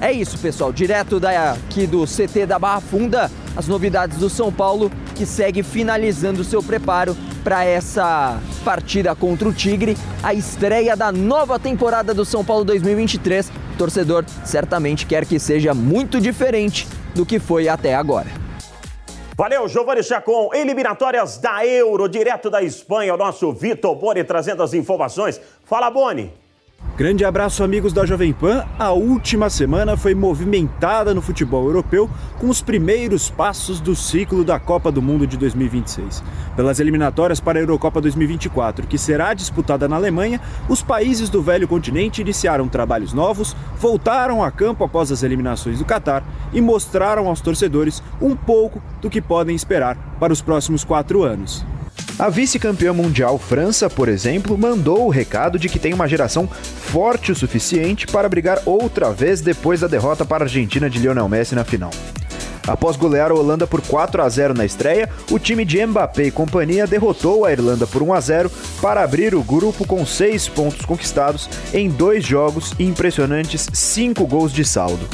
É 0.00 0.10
isso, 0.10 0.38
pessoal. 0.38 0.72
Direto 0.72 1.20
daqui 1.20 1.86
do 1.86 2.06
CT 2.06 2.46
da 2.46 2.58
Barra 2.58 2.80
Funda, 2.80 3.30
as 3.54 3.66
novidades 3.66 4.18
do 4.18 4.30
São 4.30 4.50
Paulo, 4.50 4.90
que 5.20 5.26
segue 5.26 5.62
finalizando 5.62 6.42
seu 6.42 6.62
preparo 6.62 7.14
para 7.44 7.62
essa 7.62 8.40
partida 8.64 9.14
contra 9.14 9.46
o 9.46 9.52
Tigre, 9.52 9.94
a 10.22 10.32
estreia 10.32 10.96
da 10.96 11.12
nova 11.12 11.58
temporada 11.58 12.14
do 12.14 12.24
São 12.24 12.42
Paulo 12.42 12.64
2023. 12.64 13.50
O 13.74 13.76
torcedor 13.76 14.24
certamente 14.46 15.04
quer 15.04 15.26
que 15.26 15.38
seja 15.38 15.74
muito 15.74 16.18
diferente 16.18 16.88
do 17.14 17.26
que 17.26 17.38
foi 17.38 17.68
até 17.68 17.94
agora. 17.94 18.28
Valeu, 19.36 19.68
Giovanni 19.68 20.02
Chacon. 20.02 20.54
Eliminatórias 20.54 21.36
da 21.36 21.66
Euro, 21.66 22.08
direto 22.08 22.48
da 22.48 22.62
Espanha, 22.62 23.12
o 23.12 23.18
nosso 23.18 23.52
Vitor 23.52 23.94
Boni 23.96 24.24
trazendo 24.24 24.62
as 24.62 24.72
informações. 24.72 25.38
Fala, 25.66 25.90
Boni. 25.90 26.32
Grande 27.00 27.24
abraço, 27.24 27.64
amigos 27.64 27.94
da 27.94 28.04
Jovem 28.04 28.30
Pan. 28.30 28.62
A 28.78 28.92
última 28.92 29.48
semana 29.48 29.96
foi 29.96 30.14
movimentada 30.14 31.14
no 31.14 31.22
futebol 31.22 31.64
europeu 31.64 32.10
com 32.38 32.50
os 32.50 32.60
primeiros 32.60 33.30
passos 33.30 33.80
do 33.80 33.96
ciclo 33.96 34.44
da 34.44 34.60
Copa 34.60 34.92
do 34.92 35.00
Mundo 35.00 35.26
de 35.26 35.38
2026. 35.38 36.22
Pelas 36.54 36.78
eliminatórias 36.78 37.40
para 37.40 37.58
a 37.58 37.62
Eurocopa 37.62 38.02
2024, 38.02 38.86
que 38.86 38.98
será 38.98 39.32
disputada 39.32 39.88
na 39.88 39.96
Alemanha, 39.96 40.42
os 40.68 40.82
países 40.82 41.30
do 41.30 41.40
velho 41.40 41.66
continente 41.66 42.20
iniciaram 42.20 42.68
trabalhos 42.68 43.14
novos, 43.14 43.56
voltaram 43.78 44.44
a 44.44 44.50
campo 44.50 44.84
após 44.84 45.10
as 45.10 45.22
eliminações 45.22 45.78
do 45.78 45.86
Catar 45.86 46.22
e 46.52 46.60
mostraram 46.60 47.28
aos 47.28 47.40
torcedores 47.40 48.02
um 48.20 48.36
pouco 48.36 48.82
do 49.00 49.08
que 49.08 49.22
podem 49.22 49.56
esperar 49.56 49.96
para 50.20 50.34
os 50.34 50.42
próximos 50.42 50.84
quatro 50.84 51.22
anos. 51.22 51.64
A 52.18 52.28
vice-campeã 52.28 52.92
mundial 52.92 53.38
França, 53.38 53.88
por 53.88 54.08
exemplo, 54.08 54.58
mandou 54.58 55.06
o 55.06 55.10
recado 55.10 55.58
de 55.58 55.68
que 55.68 55.78
tem 55.78 55.94
uma 55.94 56.06
geração 56.06 56.46
forte 56.46 57.32
o 57.32 57.36
suficiente 57.36 58.06
para 58.06 58.28
brigar 58.28 58.60
outra 58.66 59.10
vez 59.10 59.40
depois 59.40 59.80
da 59.80 59.86
derrota 59.86 60.24
para 60.24 60.44
a 60.44 60.46
Argentina 60.46 60.90
de 60.90 60.98
Lionel 60.98 61.28
Messi 61.28 61.54
na 61.54 61.64
final. 61.64 61.90
Após 62.66 62.96
golear 62.96 63.30
a 63.30 63.34
Holanda 63.34 63.66
por 63.66 63.80
4 63.80 64.22
a 64.22 64.28
0 64.28 64.54
na 64.54 64.64
estreia, 64.64 65.08
o 65.30 65.38
time 65.38 65.64
de 65.64 65.84
Mbappé 65.84 66.24
e 66.24 66.30
companhia 66.30 66.86
derrotou 66.86 67.44
a 67.44 67.52
Irlanda 67.52 67.86
por 67.86 68.02
1 68.02 68.12
a 68.12 68.20
0 68.20 68.52
para 68.80 69.02
abrir 69.02 69.34
o 69.34 69.42
grupo 69.42 69.86
com 69.86 70.04
6 70.04 70.48
pontos 70.48 70.84
conquistados 70.84 71.48
em 71.72 71.88
dois 71.88 72.24
jogos 72.24 72.74
e 72.78 72.84
impressionantes 72.84 73.66
5 73.72 74.26
gols 74.26 74.52
de 74.52 74.64
saldo. 74.64 75.08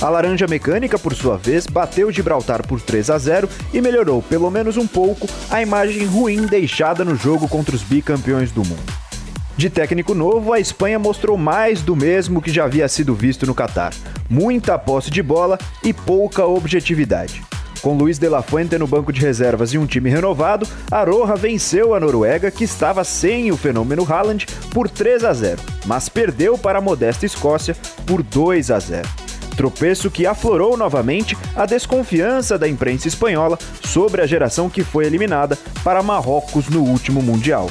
A 0.00 0.10
Laranja 0.10 0.46
Mecânica, 0.46 0.98
por 0.98 1.14
sua 1.14 1.38
vez, 1.38 1.66
bateu 1.66 2.12
Gibraltar 2.12 2.66
por 2.66 2.80
3 2.80 3.08
a 3.10 3.18
0 3.18 3.48
e 3.72 3.80
melhorou, 3.80 4.22
pelo 4.22 4.50
menos 4.50 4.76
um 4.76 4.86
pouco, 4.86 5.26
a 5.50 5.62
imagem 5.62 6.04
ruim 6.04 6.46
deixada 6.46 7.02
no 7.02 7.16
jogo 7.16 7.48
contra 7.48 7.74
os 7.74 7.82
bicampeões 7.82 8.52
do 8.52 8.62
mundo. 8.62 8.92
De 9.56 9.70
técnico 9.70 10.14
novo, 10.14 10.52
a 10.52 10.60
Espanha 10.60 10.98
mostrou 10.98 11.38
mais 11.38 11.80
do 11.80 11.96
mesmo 11.96 12.42
que 12.42 12.52
já 12.52 12.64
havia 12.64 12.86
sido 12.88 13.14
visto 13.14 13.46
no 13.46 13.54
Catar: 13.54 13.94
muita 14.28 14.78
posse 14.78 15.10
de 15.10 15.22
bola 15.22 15.58
e 15.82 15.94
pouca 15.94 16.44
objetividade. 16.44 17.42
Com 17.80 17.96
Luiz 17.96 18.18
de 18.18 18.28
la 18.28 18.42
Fuente 18.42 18.76
no 18.76 18.86
banco 18.86 19.10
de 19.10 19.20
reservas 19.20 19.72
e 19.72 19.78
um 19.78 19.86
time 19.86 20.10
renovado, 20.10 20.68
a 20.90 21.04
Roja 21.04 21.36
venceu 21.36 21.94
a 21.94 22.00
Noruega, 22.00 22.50
que 22.50 22.64
estava 22.64 23.02
sem 23.02 23.50
o 23.50 23.56
fenômeno 23.56 24.04
Haaland, 24.04 24.44
por 24.72 24.90
3 24.90 25.24
a 25.24 25.32
0, 25.32 25.62
mas 25.86 26.08
perdeu 26.08 26.58
para 26.58 26.80
a 26.80 26.82
modesta 26.82 27.24
Escócia 27.24 27.74
por 28.04 28.22
2 28.22 28.70
a 28.70 28.78
0. 28.78 29.25
Tropeço 29.56 30.10
que 30.10 30.26
aflorou 30.26 30.76
novamente 30.76 31.36
a 31.54 31.64
desconfiança 31.64 32.58
da 32.58 32.68
imprensa 32.68 33.08
espanhola 33.08 33.58
sobre 33.82 34.20
a 34.20 34.26
geração 34.26 34.68
que 34.68 34.84
foi 34.84 35.06
eliminada 35.06 35.56
para 35.82 36.02
Marrocos 36.02 36.68
no 36.68 36.82
último 36.82 37.22
Mundial. 37.22 37.70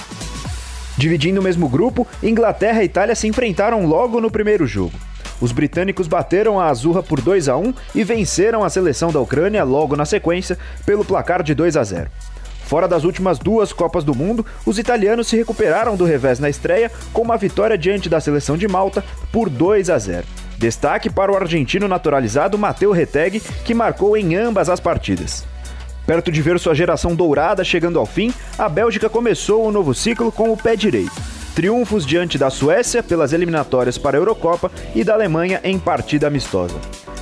Dividindo 0.97 1.39
o 1.39 1.43
mesmo 1.43 1.69
grupo, 1.69 2.07
Inglaterra 2.23 2.81
e 2.81 2.85
Itália 2.85 3.13
se 3.13 3.27
enfrentaram 3.27 3.85
logo 3.85 4.19
no 4.19 4.31
primeiro 4.31 4.65
jogo. 4.65 4.93
Os 5.39 5.51
britânicos 5.51 6.07
bateram 6.07 6.59
a 6.59 6.69
Azurra 6.69 7.03
por 7.03 7.21
2 7.21 7.49
a 7.49 7.57
1 7.57 7.73
e 7.93 8.03
venceram 8.03 8.63
a 8.63 8.69
seleção 8.69 9.11
da 9.11 9.19
Ucrânia 9.19 9.63
logo 9.63 9.95
na 9.95 10.05
sequência 10.05 10.57
pelo 10.85 11.05
placar 11.05 11.43
de 11.43 11.53
2 11.53 11.77
a 11.77 11.83
0. 11.83 12.09
Fora 12.65 12.87
das 12.87 13.03
últimas 13.03 13.37
duas 13.37 13.71
Copas 13.71 14.03
do 14.03 14.15
Mundo, 14.15 14.43
os 14.65 14.79
italianos 14.79 15.27
se 15.27 15.35
recuperaram 15.35 15.95
do 15.95 16.05
revés 16.05 16.39
na 16.39 16.49
estreia 16.49 16.91
com 17.13 17.21
uma 17.21 17.37
vitória 17.37 17.77
diante 17.77 18.09
da 18.09 18.19
seleção 18.19 18.57
de 18.57 18.67
Malta 18.67 19.03
por 19.31 19.49
2 19.49 19.91
a 19.91 19.99
0. 19.99 20.44
Destaque 20.57 21.09
para 21.09 21.31
o 21.31 21.35
argentino 21.35 21.87
naturalizado 21.87 22.57
Matteo 22.57 22.91
Reteg, 22.91 23.41
que 23.63 23.73
marcou 23.73 24.15
em 24.15 24.35
ambas 24.35 24.69
as 24.69 24.79
partidas. 24.79 25.43
Perto 26.05 26.31
de 26.31 26.41
ver 26.41 26.59
sua 26.59 26.75
geração 26.75 27.15
dourada 27.15 27.63
chegando 27.63 27.99
ao 27.99 28.05
fim, 28.05 28.33
a 28.57 28.69
Bélgica 28.69 29.09
começou 29.09 29.65
o 29.65 29.71
novo 29.71 29.93
ciclo 29.93 30.31
com 30.31 30.51
o 30.51 30.57
pé 30.57 30.75
direito. 30.75 31.11
Triunfos 31.55 32.05
diante 32.05 32.37
da 32.37 32.49
Suécia 32.49 33.01
pelas 33.01 33.33
eliminatórias 33.33 33.97
para 33.97 34.17
a 34.17 34.19
Eurocopa 34.19 34.71
e 34.93 35.03
da 35.03 35.13
Alemanha 35.13 35.59
em 35.63 35.79
partida 35.79 36.27
amistosa. 36.27 36.75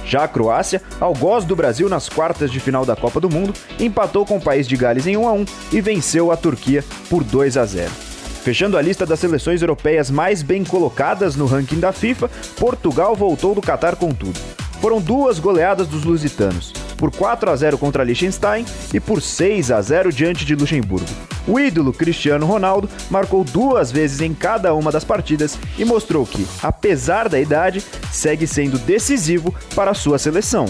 Já 0.05 0.25
a 0.25 0.27
Croácia, 0.27 0.81
ao 0.99 1.13
gozo 1.13 1.47
do 1.47 1.55
Brasil 1.55 1.87
nas 1.87 2.09
quartas 2.09 2.51
de 2.51 2.59
final 2.59 2.85
da 2.85 2.95
Copa 2.95 3.21
do 3.21 3.29
Mundo, 3.29 3.53
empatou 3.79 4.25
com 4.25 4.37
o 4.37 4.41
país 4.41 4.67
de 4.67 4.75
Gales 4.75 5.07
em 5.07 5.15
1 5.15 5.27
a 5.27 5.33
1 5.33 5.45
e 5.71 5.81
venceu 5.81 6.31
a 6.31 6.35
Turquia 6.35 6.83
por 7.09 7.23
2 7.23 7.57
a 7.57 7.65
0. 7.65 8.12
Fechando 8.43 8.77
a 8.77 8.81
lista 8.81 9.05
das 9.05 9.21
seleções 9.21 9.61
europeias 9.61 10.11
mais 10.11 10.43
bem 10.43 10.65
colocadas 10.65 11.37
no 11.37 11.45
ranking 11.45 11.79
da 11.79 11.93
FIFA, 11.93 12.29
Portugal 12.59 13.15
voltou 13.15 13.55
do 13.55 13.61
Catar 13.61 13.95
com 13.95 14.13
tudo. 14.13 14.37
Foram 14.81 14.99
duas 14.99 15.39
goleadas 15.39 15.87
dos 15.87 16.03
lusitanos, 16.03 16.73
por 16.97 17.09
4 17.09 17.49
a 17.49 17.55
0 17.55 17.77
contra 17.77 18.03
Liechtenstein 18.03 18.65
e 18.93 18.99
por 18.99 19.21
6 19.21 19.71
a 19.71 19.81
0 19.81 20.11
diante 20.11 20.43
de 20.43 20.55
Luxemburgo. 20.55 21.07
O 21.47 21.57
ídolo 21.57 21.93
Cristiano 21.93 22.45
Ronaldo 22.45 22.89
marcou 23.09 23.45
duas 23.45 23.93
vezes 23.93 24.19
em 24.19 24.33
cada 24.33 24.73
uma 24.73 24.91
das 24.91 25.05
partidas 25.05 25.57
e 25.77 25.85
mostrou 25.85 26.25
que, 26.25 26.45
apesar 26.61 27.29
da 27.29 27.39
idade, 27.39 27.81
segue 28.11 28.45
sendo 28.45 28.77
decisivo 28.77 29.55
para 29.73 29.91
a 29.91 29.95
sua 29.95 30.19
seleção. 30.19 30.65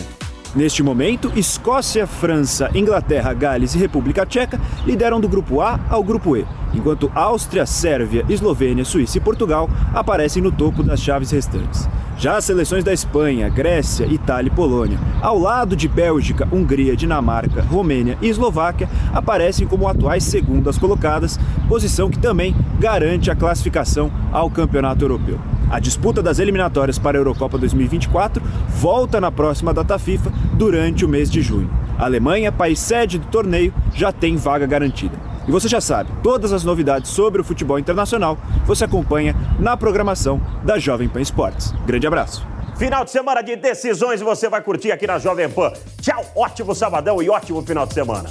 Neste 0.56 0.84
momento, 0.84 1.32
Escócia, 1.36 2.06
França, 2.06 2.70
Inglaterra, 2.76 3.34
Gales 3.34 3.74
e 3.74 3.80
República 3.80 4.24
Tcheca 4.24 4.62
lideram 4.86 5.20
do 5.20 5.28
grupo 5.28 5.62
A 5.62 5.80
ao 5.90 6.04
grupo 6.04 6.38
E, 6.38 6.46
enquanto 6.76 7.12
Áustria, 7.16 7.66
Sérvia, 7.66 8.24
Eslovênia, 8.30 8.86
Suíça 8.86 9.18
e 9.18 9.22
Portugal 9.22 9.68
aparecem 9.96 10.44
no 10.44 10.52
topo 10.52 10.84
das 10.84 11.02
chaves 11.02 11.32
restantes. 11.32 11.90
Já 12.20 12.38
as 12.38 12.46
seleções 12.46 12.84
da 12.84 12.94
Espanha, 12.94 13.50
Grécia, 13.50 14.06
Itália 14.06 14.52
e 14.52 14.56
Polônia, 14.56 15.00
ao 15.24 15.40
lado 15.40 15.76
de 15.76 15.88
Bélgica, 15.88 16.48
Hungria, 16.52 16.96
Dinamarca, 16.96 17.64
Romênia 17.64 18.16
e 18.22 18.28
Eslováquia, 18.28 18.88
aparecem 19.12 19.66
como 19.66 19.88
atuais 19.88 20.24
segundas 20.24 20.78
colocadas, 20.78 21.40
posição 21.68 22.12
que 22.12 22.20
também 22.20 22.56
garante 22.80 23.32
a 23.32 23.36
classificação 23.36 24.12
ao 24.32 24.52
Campeonato 24.52 25.04
Europeu. 25.04 25.40
A 25.74 25.80
disputa 25.80 26.22
das 26.22 26.38
eliminatórias 26.38 27.00
para 27.00 27.18
a 27.18 27.20
Eurocopa 27.20 27.58
2024 27.58 28.44
volta 28.70 29.20
na 29.20 29.32
próxima 29.32 29.74
data 29.74 29.98
FIFA 29.98 30.32
durante 30.54 31.06
o 31.06 31.10
mês 31.10 31.30
de 31.30 31.42
junho. 31.42 31.70
A 31.98 32.06
Alemanha, 32.06 32.52
país 32.52 32.80
sede 32.80 33.18
do 33.18 33.28
torneio, 33.28 33.74
já 33.94 34.12
tem 34.12 34.36
vaga 34.36 34.66
garantida. 34.66 35.18
E 35.48 35.52
você 35.52 35.68
já 35.68 35.82
sabe, 35.82 36.10
todas 36.24 36.54
as 36.54 36.64
novidades 36.64 37.12
sobre 37.12 37.42
o 37.42 37.44
futebol 37.44 37.78
internacional 37.78 38.38
você 38.66 38.86
acompanha 38.86 39.36
na 39.60 39.76
programação 39.76 40.42
da 40.64 40.80
Jovem 40.80 41.10
Pan 41.10 41.22
Esportes. 41.22 41.74
Grande 41.86 42.08
abraço. 42.08 42.48
Final 42.78 43.04
de 43.04 43.12
semana 43.12 43.42
de 43.42 43.56
decisões 43.56 44.22
você 44.22 44.50
vai 44.50 44.62
curtir 44.62 44.92
aqui 44.92 45.06
na 45.06 45.20
Jovem 45.20 45.50
Pan. 45.50 45.72
Tchau, 46.02 46.24
ótimo 46.36 46.74
sabadão 46.74 47.22
e 47.22 47.30
ótimo 47.30 47.62
final 47.62 47.86
de 47.86 47.94
semana. 47.94 48.30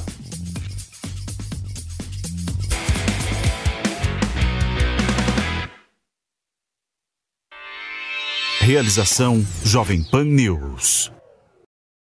Realização 8.60 9.44
Jovem 9.64 10.02
Pan 10.04 10.24
News. 10.24 11.10